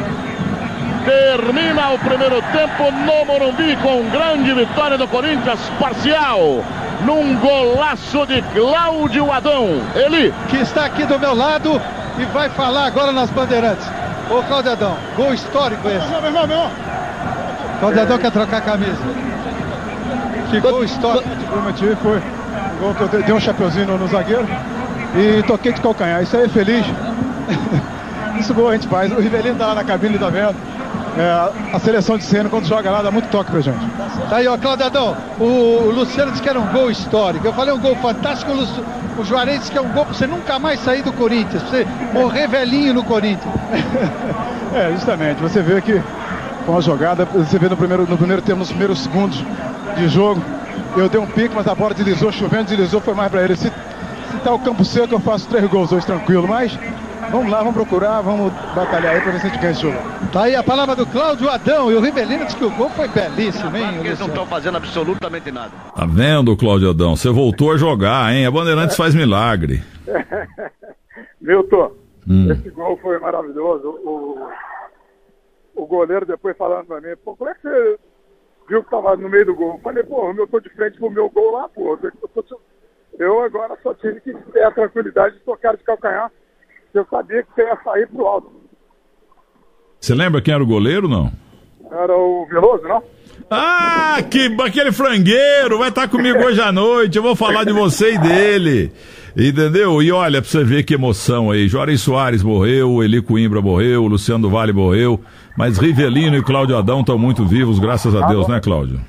Termina 1.04 1.90
o 1.90 1.98
primeiro 1.98 2.40
tempo 2.50 2.90
no 2.90 3.26
Morumbi 3.26 3.76
com 3.76 4.08
grande 4.08 4.54
vitória 4.54 4.96
do 4.96 5.06
Corinthians, 5.06 5.60
parcial. 5.78 6.64
Num 7.04 7.36
golaço 7.36 8.24
de 8.26 8.40
Cláudio 8.54 9.30
Adão. 9.30 9.82
Ele. 9.94 10.32
Que 10.48 10.56
está 10.56 10.86
aqui 10.86 11.04
do 11.04 11.18
meu 11.18 11.34
lado 11.34 11.80
e 12.18 12.24
vai 12.26 12.48
falar 12.48 12.86
agora 12.86 13.12
nas 13.12 13.28
bandeirantes. 13.28 13.86
Ô 14.30 14.42
Cláudio 14.44 14.72
Adão, 14.72 14.96
gol 15.14 15.34
histórico 15.34 15.86
esse. 15.88 16.06
Meu 16.08 16.24
irmão, 16.24 16.46
meu 16.46 16.56
irmão. 16.56 16.70
Cláudio 17.80 18.02
Adão 18.02 18.18
quer 18.18 18.30
trocar 18.30 18.56
a 18.56 18.60
camisa. 18.62 19.02
Que 20.50 20.60
gol 20.60 20.84
histórico. 20.84 21.28
Prometi, 21.50 21.96
foi 22.02 22.16
um 22.16 22.78
gol 22.80 22.94
que 22.94 23.02
eu 23.02 23.22
dei 23.22 23.34
um 23.34 23.40
chapeuzinho 23.40 23.98
no 23.98 24.08
zagueiro 24.08 24.48
e 25.14 25.42
toquei 25.42 25.72
de 25.72 25.82
calcanhar. 25.82 26.22
Isso 26.22 26.34
aí 26.34 26.44
é 26.44 26.48
feliz. 26.48 26.86
Isso 28.40 28.54
gol 28.54 28.70
a 28.70 28.72
gente 28.72 28.88
faz. 28.88 29.12
O 29.12 29.20
Rivelino 29.20 29.56
tá 29.56 29.66
lá 29.66 29.74
na 29.74 29.84
cabine, 29.84 30.18
tá 30.18 30.30
vendo? 30.30 30.56
É, 31.16 31.74
a 31.74 31.78
seleção 31.78 32.18
de 32.18 32.24
cena, 32.24 32.48
quando 32.48 32.66
joga 32.66 32.90
lá, 32.90 33.00
dá 33.00 33.10
muito 33.10 33.28
toque 33.28 33.50
pra 33.50 33.60
gente. 33.60 33.78
Tá 34.28 34.36
aí, 34.36 34.48
ó, 34.48 34.58
Cláudio 34.58 34.86
Adão, 34.86 35.16
o 35.38 35.90
Luciano 35.94 36.32
disse 36.32 36.42
que 36.42 36.48
era 36.48 36.58
um 36.58 36.66
gol 36.72 36.90
histórico. 36.90 37.46
Eu 37.46 37.52
falei 37.52 37.72
um 37.72 37.78
gol 37.78 37.94
fantástico, 37.96 38.50
o, 38.50 39.20
o 39.20 39.24
Juarez 39.24 39.60
disse 39.60 39.70
que 39.70 39.78
é 39.78 39.80
um 39.80 39.92
gol 39.92 40.04
pra 40.04 40.14
você 40.14 40.26
nunca 40.26 40.58
mais 40.58 40.80
sair 40.80 41.02
do 41.02 41.12
Corinthians, 41.12 41.62
pra 41.62 41.70
você 41.70 41.86
morrer 42.12 42.48
velhinho 42.48 42.92
no 42.94 43.04
Corinthians. 43.04 43.54
é, 44.74 44.90
justamente. 44.92 45.40
Você 45.40 45.62
vê 45.62 45.80
que 45.80 46.02
com 46.66 46.76
a 46.76 46.80
jogada, 46.80 47.24
você 47.24 47.58
vê 47.58 47.68
no 47.68 47.76
primeiro, 47.76 48.06
no 48.08 48.16
primeiro 48.16 48.42
tempo, 48.42 48.58
nos 48.58 48.68
primeiros 48.68 48.98
segundos 49.00 49.44
de 49.96 50.08
jogo, 50.08 50.42
eu 50.96 51.08
dei 51.08 51.20
um 51.20 51.26
pique, 51.26 51.54
mas 51.54 51.68
a 51.68 51.74
bola 51.74 51.94
deslizou, 51.94 52.32
chovendo, 52.32 52.64
deslizou, 52.64 53.00
foi 53.00 53.14
mais 53.14 53.30
pra 53.30 53.42
ele. 53.42 53.54
Se, 53.54 53.68
se 53.68 54.36
tá 54.42 54.52
o 54.52 54.58
campo 54.58 54.84
seco, 54.84 55.14
eu 55.14 55.20
faço 55.20 55.46
três 55.46 55.64
gols 55.68 55.92
hoje 55.92 56.06
tranquilo, 56.06 56.48
mas 56.48 56.76
Vamos 57.34 57.50
lá, 57.50 57.64
vamos 57.64 57.74
procurar, 57.74 58.20
vamos 58.20 58.52
batalhar 58.76 59.16
aí 59.16 59.20
para 59.20 59.32
ver 59.32 59.40
se 59.40 59.46
a 59.46 59.50
gente 59.50 59.58
ganha 59.60 59.72
esse 59.72 59.82
jogo. 59.82 59.98
Tá 60.32 60.44
aí 60.44 60.54
a 60.54 60.62
palavra 60.62 60.94
do 60.94 61.04
Cláudio 61.04 61.50
Adão 61.50 61.90
e 61.90 61.96
o 61.96 62.00
Rivelino 62.00 62.44
disse 62.44 62.56
que 62.56 62.64
o 62.64 62.70
gol 62.70 62.88
foi 62.90 63.08
belíssimo, 63.08 63.76
hein? 63.76 63.98
Eles 64.04 64.20
não 64.20 64.28
estão 64.28 64.46
fazendo 64.46 64.76
absolutamente 64.76 65.50
nada. 65.50 65.72
Tá 65.96 66.06
vendo, 66.06 66.56
Cláudio 66.56 66.90
Adão? 66.90 67.16
Você 67.16 67.30
voltou 67.30 67.72
a 67.72 67.76
jogar, 67.76 68.32
hein? 68.32 68.46
A 68.46 68.52
Bandeirantes 68.52 68.96
faz 68.96 69.16
milagre. 69.16 69.82
Milton, 71.42 71.90
hum. 72.28 72.52
esse 72.52 72.70
gol 72.70 72.96
foi 73.02 73.18
maravilhoso. 73.18 73.88
O, 74.04 74.48
o 75.74 75.86
goleiro 75.86 76.24
depois 76.24 76.56
falando 76.56 76.86
pra 76.86 77.00
mim, 77.00 77.16
pô, 77.24 77.34
como 77.34 77.50
é 77.50 77.54
que 77.54 77.62
você 77.62 77.98
viu 78.68 78.84
que 78.84 78.90
tava 78.90 79.16
no 79.16 79.28
meio 79.28 79.46
do 79.46 79.56
gol? 79.56 79.72
Eu 79.72 79.80
falei, 79.80 80.04
pô, 80.04 80.30
eu 80.30 80.46
tô 80.46 80.60
de 80.60 80.68
frente 80.68 80.98
pro 80.98 81.10
meu 81.10 81.28
gol 81.30 81.50
lá, 81.50 81.68
pô. 81.68 81.98
Eu 83.18 83.42
agora 83.42 83.76
só 83.82 83.92
tive 83.92 84.20
que 84.20 84.32
ter 84.52 84.62
a 84.62 84.70
tranquilidade 84.70 85.34
de 85.34 85.40
tocar 85.40 85.76
de 85.76 85.82
calcanhar 85.82 86.30
eu 86.98 87.06
sabia 87.10 87.42
que 87.42 87.48
você 87.54 87.62
ia 87.62 87.78
sair 87.82 88.06
pro 88.08 88.26
alto. 88.26 88.52
Você 90.00 90.14
lembra 90.14 90.40
quem 90.42 90.52
era 90.52 90.62
o 90.62 90.66
goleiro, 90.66 91.08
não? 91.08 91.32
Era 91.90 92.16
o 92.16 92.46
Veloso, 92.46 92.84
não? 92.84 93.02
Ah, 93.50 94.18
que, 94.30 94.54
aquele 94.62 94.92
frangueiro 94.92 95.78
vai 95.78 95.88
estar 95.88 96.02
tá 96.02 96.08
comigo 96.08 96.38
hoje 96.38 96.60
à 96.60 96.72
noite. 96.72 97.16
Eu 97.16 97.22
vou 97.22 97.36
falar 97.36 97.64
de 97.64 97.72
você 97.72 98.14
e 98.14 98.18
dele. 98.18 98.92
Entendeu? 99.36 100.02
E 100.02 100.12
olha, 100.12 100.40
pra 100.40 100.50
você 100.50 100.62
ver 100.62 100.84
que 100.84 100.94
emoção 100.94 101.50
aí. 101.50 101.68
Juarez 101.68 102.00
Soares 102.00 102.42
morreu, 102.42 103.02
Eli 103.02 103.20
Coimbra 103.20 103.60
morreu, 103.60 104.06
Luciano 104.06 104.48
Vale 104.48 104.72
morreu. 104.72 105.20
Mas 105.56 105.78
Rivelino 105.78 106.36
e 106.36 106.42
Cláudio 106.42 106.76
Adão 106.76 107.00
estão 107.00 107.18
muito 107.18 107.44
vivos, 107.44 107.78
graças 107.78 108.14
a 108.14 108.26
Deus, 108.26 108.48
né, 108.48 108.60
Cláudio? 108.60 109.00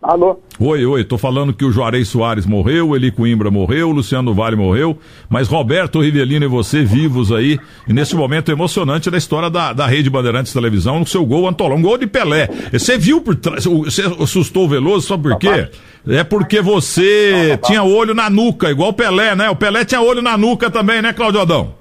Alô? 0.00 0.38
Oi, 0.60 0.86
oi, 0.86 1.02
tô 1.02 1.18
falando 1.18 1.52
que 1.52 1.64
o 1.64 1.72
Juarez 1.72 2.06
Soares 2.06 2.46
morreu, 2.46 2.94
Eli 2.94 3.10
Coimbra 3.10 3.50
morreu, 3.50 3.90
Luciano 3.90 4.32
Vale 4.32 4.54
morreu, 4.54 4.96
mas 5.28 5.48
Roberto 5.48 6.00
Rivelino 6.00 6.44
e 6.44 6.48
você 6.48 6.84
vivos 6.84 7.32
aí, 7.32 7.58
e 7.86 7.92
nesse 7.92 8.14
momento 8.14 8.52
emocionante 8.52 9.10
da 9.10 9.18
história 9.18 9.50
da, 9.50 9.72
da 9.72 9.88
Rede 9.88 10.08
Bandeirantes 10.08 10.52
Televisão, 10.52 11.00
no 11.00 11.06
seu 11.06 11.26
gol 11.26 11.48
antolão, 11.48 11.78
um 11.78 11.82
gol 11.82 11.98
de 11.98 12.06
Pelé. 12.06 12.48
Você 12.72 12.96
viu 12.96 13.20
por 13.20 13.34
trás, 13.34 13.64
você 13.64 14.02
assustou 14.20 14.66
o 14.66 14.68
Veloso, 14.68 15.08
sabe 15.08 15.24
por 15.24 15.38
quê? 15.38 15.68
É 16.06 16.22
porque 16.22 16.60
você 16.60 17.58
tinha 17.64 17.82
olho 17.82 18.14
na 18.14 18.30
nuca, 18.30 18.70
igual 18.70 18.90
o 18.90 18.94
Pelé, 18.94 19.34
né? 19.34 19.50
O 19.50 19.56
Pelé 19.56 19.84
tinha 19.84 20.00
olho 20.00 20.22
na 20.22 20.38
nuca 20.38 20.70
também, 20.70 21.02
né, 21.02 21.12
Claudio 21.12 21.40
Adão? 21.40 21.74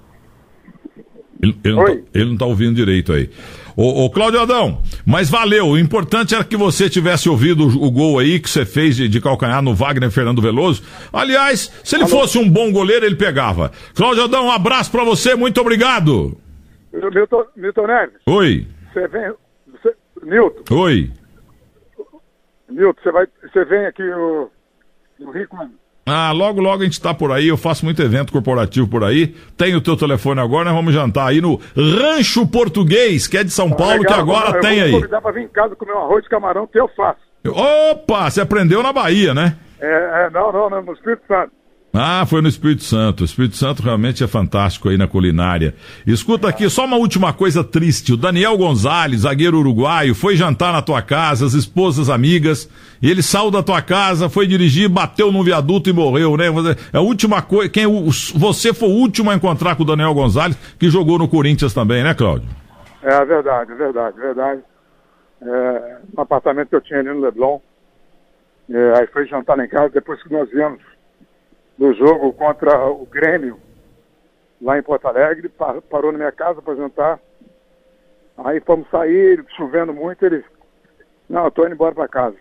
Ele, 1.41 1.56
ele, 1.63 1.75
não 1.75 1.86
tá, 1.86 1.91
ele 2.15 2.30
não 2.32 2.38
tá 2.38 2.45
ouvindo 2.47 2.73
direito 2.73 3.13
aí. 3.13 3.30
Ô, 3.78 4.06
ô 4.06 4.10
Cláudio 4.10 4.42
Adão, 4.42 4.82
mas 5.06 5.30
valeu. 5.30 5.68
O 5.68 5.78
importante 5.78 6.34
era 6.34 6.44
que 6.44 6.58
você 6.58 6.90
tivesse 6.90 7.30
ouvido 7.30 7.63
o, 7.63 7.86
o 7.86 7.92
gol 7.92 8.18
aí 8.18 8.40
que 8.40 8.50
você 8.50 8.66
fez 8.66 8.96
de, 8.96 9.08
de, 9.08 9.22
calcanhar 9.22 9.62
no 9.62 9.76
Wagner 9.76 10.10
Fernando 10.10 10.42
Veloso. 10.42 10.82
Aliás, 11.13 11.72
se 11.84 11.96
ele 11.96 12.06
Alô? 12.06 12.12
fosse 12.12 12.40
um 12.40 12.50
bom 12.50 12.72
goleiro, 12.72 13.06
ele 13.06 13.16
pegava. 13.16 13.72
Cláudio 13.94 14.24
Adão, 14.24 14.48
um 14.48 14.52
abraço 14.52 14.90
para 14.90 15.04
você, 15.04 15.36
muito 15.36 15.62
obrigado. 15.62 16.36
Milton, 16.92 17.46
Milton 17.56 17.86
Neves. 17.86 18.22
Oi. 18.26 18.68
Você 18.92 19.08
vem. 19.08 19.34
Você, 19.68 19.96
Milton. 20.24 20.76
Oi. 20.76 21.12
Milton, 22.68 23.00
você, 23.04 23.12
vai, 23.12 23.28
você 23.44 23.63
vem 23.63 23.86
aqui 23.86 24.04
no, 24.04 24.50
no 25.20 25.32
Rio 25.32 25.48
quando? 25.50 25.74
Ah, 26.10 26.32
logo, 26.32 26.62
logo 26.62 26.82
a 26.82 26.86
gente 26.86 27.02
tá 27.02 27.13
por 27.13 27.34
aí. 27.34 27.50
Eu 27.50 27.58
faço 27.58 27.84
muito 27.84 28.02
evento 28.02 28.32
corporativo 28.32 28.88
por 28.88 29.04
aí. 29.04 29.36
Tem 29.58 29.76
o 29.76 29.82
teu 29.82 29.98
telefone 29.98 30.39
agora, 30.39 30.63
nós 30.63 30.74
vamos 30.74 30.93
jantar 30.93 31.28
aí 31.28 31.41
no 31.41 31.60
Rancho 31.76 32.48
Português, 32.48 33.28
que 33.28 33.38
é 33.38 33.43
de 33.43 33.52
São 33.52 33.70
Paulo, 33.70 34.04
legal, 34.04 34.13
que 34.13 34.20
agora 34.22 34.58
eu 34.58 34.62
tem 34.62 34.82
aí. 34.82 34.93
Se 34.93 34.96
convidar 34.96 35.22
pra 35.22 35.32
vir 35.34 35.43
em 35.43 35.50
casa 35.50 35.76
comer 35.76 35.91
um 35.91 36.00
arroz 36.00 36.24
de 36.24 36.30
camarão 36.30 36.65
que 36.65 36.80
eu 36.80 36.88
faço. 36.96 37.20
Opa, 37.46 38.30
você 38.30 38.39
aprendeu 38.39 38.82
na 38.82 38.93
Bahia, 38.93 39.34
né? 39.34 39.58
É, 39.82 40.26
é 40.26 40.30
não, 40.30 40.50
não, 40.54 40.70
não, 40.70 40.82
no 40.82 40.93
Espírito 40.93 41.24
Santo. 41.28 41.52
Ah, 41.93 42.26
foi 42.28 42.41
no 42.41 42.47
Espírito 42.47 42.84
Santo. 42.84 43.21
O 43.21 43.26
Espírito 43.26 43.56
Santo 43.56 43.82
realmente 43.82 44.23
é 44.23 44.28
fantástico 44.28 44.89
aí 44.89 44.97
na 44.97 45.08
culinária. 45.08 45.73
Escuta 46.06 46.47
aqui, 46.47 46.69
só 46.69 46.86
uma 46.86 46.97
última 46.97 47.34
coisa 47.34 47.63
triste. 47.63 48.13
O 48.13 48.17
Daniel 48.17 48.58
Gonzalez, 48.58 49.21
zagueiro 49.21 49.58
uruguaio, 49.58 50.13
foi 50.13 50.36
jantar 50.36 50.71
na 50.73 50.82
tua 50.82 51.02
casa, 51.02 51.45
as 51.45 51.54
esposas 51.54 52.10
amigas, 52.10 52.69
ele 53.02 53.23
saiu 53.23 53.50
da 53.50 53.63
tua 53.63 53.82
casa, 53.82 54.30
foi 54.30 54.45
dirigir, 54.45 54.89
bateu 54.89 55.32
num 55.32 55.43
viaduto 55.43 55.89
e 55.89 55.93
morreu, 55.93 56.38
né? 56.38 56.45
É 56.93 56.97
a 56.97 57.02
última 57.02 57.41
coisa. 57.41 57.69
Quem, 57.69 57.88
você 58.36 58.73
foi 58.73 58.89
o 58.89 58.93
último 58.93 59.32
a 59.32 59.36
encontrar 59.36 59.76
com 59.76 59.84
o 59.84 59.86
Daniel 59.86 60.13
Gonzalez, 60.13 60.58
que 60.78 60.89
jogou 60.89 61.17
no 61.17 61.28
Corinthians 61.28 61.73
também, 61.73 62.04
né, 62.04 62.13
Cláudio? 62.13 62.47
É 63.02 63.26
verdade, 63.26 63.71
é 63.71 63.76
verdade, 63.76 64.17
é 64.17 64.21
verdade. 64.21 64.62
É, 65.41 65.97
no 66.15 66.21
apartamento 66.21 66.69
que 66.69 66.76
eu 66.76 66.82
tinha 66.82 67.00
ali 67.00 67.10
no 67.10 67.21
Leblon. 67.21 67.60
É, 68.69 69.00
aí 69.00 69.08
foi 69.08 69.26
jantar 69.28 69.58
lá 69.58 69.63
em 69.63 69.69
casa, 69.69 69.89
depois 69.89 70.21
que 70.21 70.32
nós 70.32 70.50
viemos 70.50 70.82
do 71.78 71.94
jogo 71.94 72.34
contra 72.34 72.88
o 72.88 73.06
Grêmio, 73.06 73.60
lá 74.62 74.78
em 74.78 74.84
Porto 74.84 75.08
Alegre, 75.08 75.50
parou 75.90 76.12
na 76.12 76.18
minha 76.18 76.32
casa 76.32 76.62
para 76.62 76.76
jantar. 76.76 77.20
Aí 78.38 78.60
fomos 78.62 78.90
sair, 78.90 79.44
chovendo 79.56 79.94
muito, 79.94 80.26
ele, 80.26 80.44
não, 81.30 81.46
eu 81.46 81.52
tô 81.52 81.66
indo 81.66 81.74
embora 81.74 81.94
para 81.94 82.08
casa. 82.08 82.36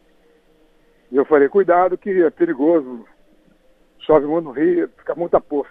E 1.11 1.17
eu 1.17 1.25
falei, 1.25 1.49
cuidado 1.49 1.97
que 1.97 2.23
é 2.23 2.31
perigoso, 2.31 3.07
chove 4.01 4.27
muito 4.27 4.47
no 4.47 4.53
Rio, 4.53 4.89
fica 4.99 5.15
muita 5.15 5.41
poça. 5.41 5.71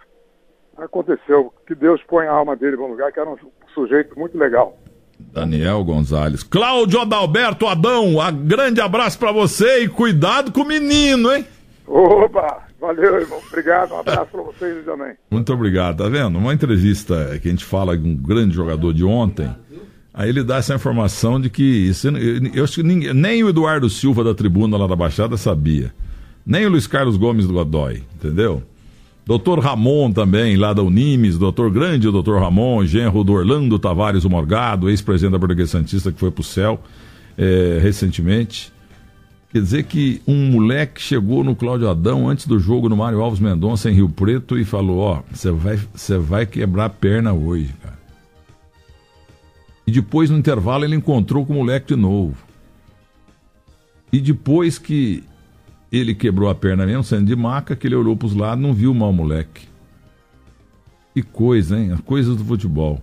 Aconteceu, 0.78 1.54
que 1.65 1.73
Deus 1.73 2.01
põe 2.04 2.28
a 2.28 2.32
alma 2.32 2.56
dele 2.56 2.75
bom 2.75 2.88
lugar, 2.88 3.12
que 3.12 3.19
era 3.19 3.30
um 3.30 3.38
sujeito 3.73 4.17
muito 4.17 4.38
legal. 4.38 4.78
Daniel 5.17 5.84
Gonzalez. 5.84 6.43
Cláudio 6.43 6.99
Adalberto 6.99 7.67
Adão, 7.67 8.17
um 8.17 8.45
grande 8.45 8.82
abraço 8.82 9.17
para 9.17 9.32
você 9.32 9.84
e 9.84 9.88
cuidado 9.88 10.51
com 10.51 10.62
o 10.62 10.67
menino, 10.67 11.32
hein? 11.34 11.45
Opa! 11.88 12.67
Valeu, 12.86 13.19
irmão. 13.19 13.39
Obrigado. 13.48 13.93
Um 13.93 14.00
abraço 14.00 14.32
para 14.32 14.41
vocês 14.43 14.86
também. 14.86 15.13
Muito 15.32 15.52
obrigado. 15.52 16.04
Tá 16.04 16.10
vendo? 16.10 16.38
Uma 16.38 16.54
entrevista 16.54 17.39
que 17.41 17.48
a 17.48 17.52
gente 17.52 17.65
fala 17.65 17.98
de 17.98 18.08
um 18.08 18.15
grande 18.15 18.54
jogador 18.54 18.93
de 18.93 19.04
ontem. 19.04 19.50
Aí 20.13 20.30
ele 20.30 20.43
dá 20.43 20.58
essa 20.58 20.76
informação 20.76 21.41
de 21.41 21.50
que 21.50 21.63
isso, 21.63 22.08
eu 22.54 22.63
acho 22.63 22.76
que 22.76 22.84
ninguém, 22.84 23.13
nem 23.13 23.43
o 23.43 23.50
Eduardo 23.50 23.89
Silva 23.89 24.24
da 24.24 24.34
tribuna 24.34 24.78
lá 24.78 24.88
da 24.88 24.95
Baixada 24.95 25.36
sabia. 25.36 25.91
Nem 26.45 26.65
o 26.65 26.69
Luiz 26.69 26.88
Carlos 26.88 27.17
Gomes 27.17 27.48
do 27.48 27.54
Godoy, 27.54 28.04
entendeu? 28.15 28.63
Doutor 29.26 29.60
Ramon 29.60 30.12
também, 30.12 30.56
lá 30.56 30.71
da 30.71 30.84
Unimes, 30.84 31.38
doutor 31.38 31.71
grande, 31.71 32.10
doutor 32.12 32.39
Ramon, 32.39 32.86
genro 32.86 33.24
do 33.24 33.34
Orlando 33.34 33.80
Tavares 33.80 34.24
o 34.24 34.30
Morgado, 34.30 34.89
ex-presidente 34.89 35.32
da 35.32 35.39
Bordeguesa 35.39 35.71
Santista 35.71 36.12
que 36.12 36.19
foi 36.19 36.30
pro 36.30 36.43
céu 36.43 36.80
é, 37.36 37.80
recentemente. 37.82 38.71
Quer 39.55 39.61
dizer 39.61 39.83
que 39.83 40.21
um 40.27 40.51
moleque 40.51 41.01
chegou 41.01 41.41
no 41.41 41.55
Cláudio 41.55 41.89
Adão 41.89 42.27
antes 42.27 42.45
do 42.45 42.59
jogo 42.59 42.89
no 42.89 42.97
Mário 42.97 43.21
Alves 43.21 43.39
Mendonça 43.39 43.89
em 43.89 43.93
Rio 43.93 44.09
Preto 44.09 44.59
e 44.59 44.65
falou: 44.65 44.97
Ó, 44.97 45.23
você 45.31 45.49
vai, 45.49 45.79
vai 46.19 46.45
quebrar 46.45 46.83
a 46.83 46.89
perna 46.89 47.31
hoje, 47.31 47.73
cara. 47.81 47.97
E 49.87 49.91
depois, 49.93 50.29
no 50.29 50.37
intervalo, 50.37 50.83
ele 50.83 50.97
encontrou 50.97 51.45
com 51.45 51.53
o 51.53 51.55
moleque 51.55 51.87
de 51.87 51.95
novo. 51.95 52.35
E 54.11 54.19
depois 54.19 54.77
que 54.77 55.23
ele 55.89 56.13
quebrou 56.13 56.49
a 56.49 56.55
perna 56.55 56.85
mesmo, 56.85 57.05
sendo 57.05 57.25
de 57.25 57.35
maca, 57.37 57.77
que 57.77 57.87
ele 57.87 57.95
olhou 57.95 58.17
para 58.17 58.25
os 58.25 58.35
lados 58.35 58.61
não 58.61 58.73
viu 58.73 58.93
mal 58.93 59.11
o 59.11 59.13
moleque. 59.13 59.69
Que 61.13 61.21
coisa, 61.21 61.79
hein? 61.79 61.93
As 61.93 62.01
coisas 62.01 62.35
do 62.35 62.43
futebol. 62.43 63.01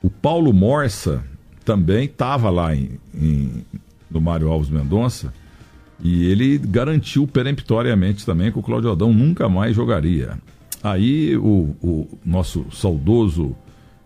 O 0.00 0.08
Paulo 0.08 0.52
Morsa 0.52 1.24
também 1.64 2.04
estava 2.04 2.48
lá 2.48 2.76
em, 2.76 3.00
em 3.12 3.64
do 4.10 4.20
Mário 4.20 4.48
Alves 4.48 4.70
Mendonça, 4.70 5.32
e 6.02 6.24
ele 6.26 6.58
garantiu 6.58 7.26
peremptoriamente 7.26 8.24
também 8.24 8.50
que 8.50 8.58
o 8.58 8.62
Cláudio 8.62 8.90
Adão 8.90 9.12
nunca 9.12 9.48
mais 9.48 9.76
jogaria. 9.76 10.38
Aí 10.82 11.36
o, 11.36 11.76
o 11.82 12.18
nosso 12.24 12.64
saudoso 12.72 13.54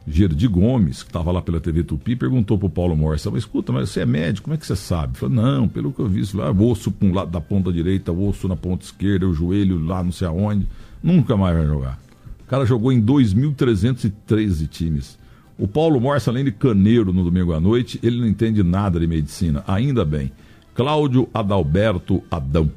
Gerdi 0.07 0.47
Gomes, 0.47 1.03
que 1.03 1.09
estava 1.09 1.33
lá 1.33 1.41
pela 1.41 1.61
TV 1.61 1.83
Tupi, 1.83 2.15
perguntou 2.15 2.59
para 2.59 2.67
o 2.67 2.71
Paulo 2.71 2.97
Morsa, 2.97 3.31
mas 3.31 3.41
escuta, 3.41 3.73
mas 3.73 3.91
você 3.91 4.01
é 4.01 4.07
médico, 4.07 4.45
como 4.45 4.55
é 4.55 4.59
que 4.59 4.67
você 4.67 4.77
sabe? 4.77 5.17
Falou, 5.17 5.35
não, 5.35 5.69
pelo 5.69 5.93
que 5.93 6.01
eu 6.01 6.09
vi, 6.09 6.23
lá, 6.35 6.51
osso 6.51 6.91
para 6.91 7.09
um 7.09 7.15
lado 7.15 7.31
da 7.31 7.41
ponta 7.41 7.73
direita, 7.73 8.13
osso 8.13 8.47
na 8.47 8.57
ponta 8.57 8.85
esquerda, 8.85 9.27
o 9.27 9.33
joelho 9.33 9.79
lá 9.83 10.03
não 10.03 10.13
sei 10.13 10.29
aonde, 10.29 10.67
nunca 11.03 11.37
mais 11.37 11.57
vai 11.57 11.67
jogar. 11.67 11.99
O 12.41 12.47
cara 12.47 12.67
jogou 12.67 12.93
em 12.93 13.01
2.313 13.01 14.69
times. 14.69 15.19
O 15.57 15.69
Paulo 15.69 16.01
Morsa, 16.01 16.31
além 16.31 16.45
de 16.45 16.53
caneiro 16.53 17.13
no 17.13 17.23
domingo 17.23 17.53
à 17.53 17.61
noite, 17.61 18.01
ele 18.03 18.19
não 18.19 18.27
entende 18.27 18.63
nada 18.63 18.99
de 18.99 19.07
medicina, 19.07 19.63
ainda 19.67 20.05
bem. 20.05 20.33
Cláudio 20.75 21.29
Adalberto 21.33 22.23
Adão. 22.29 22.69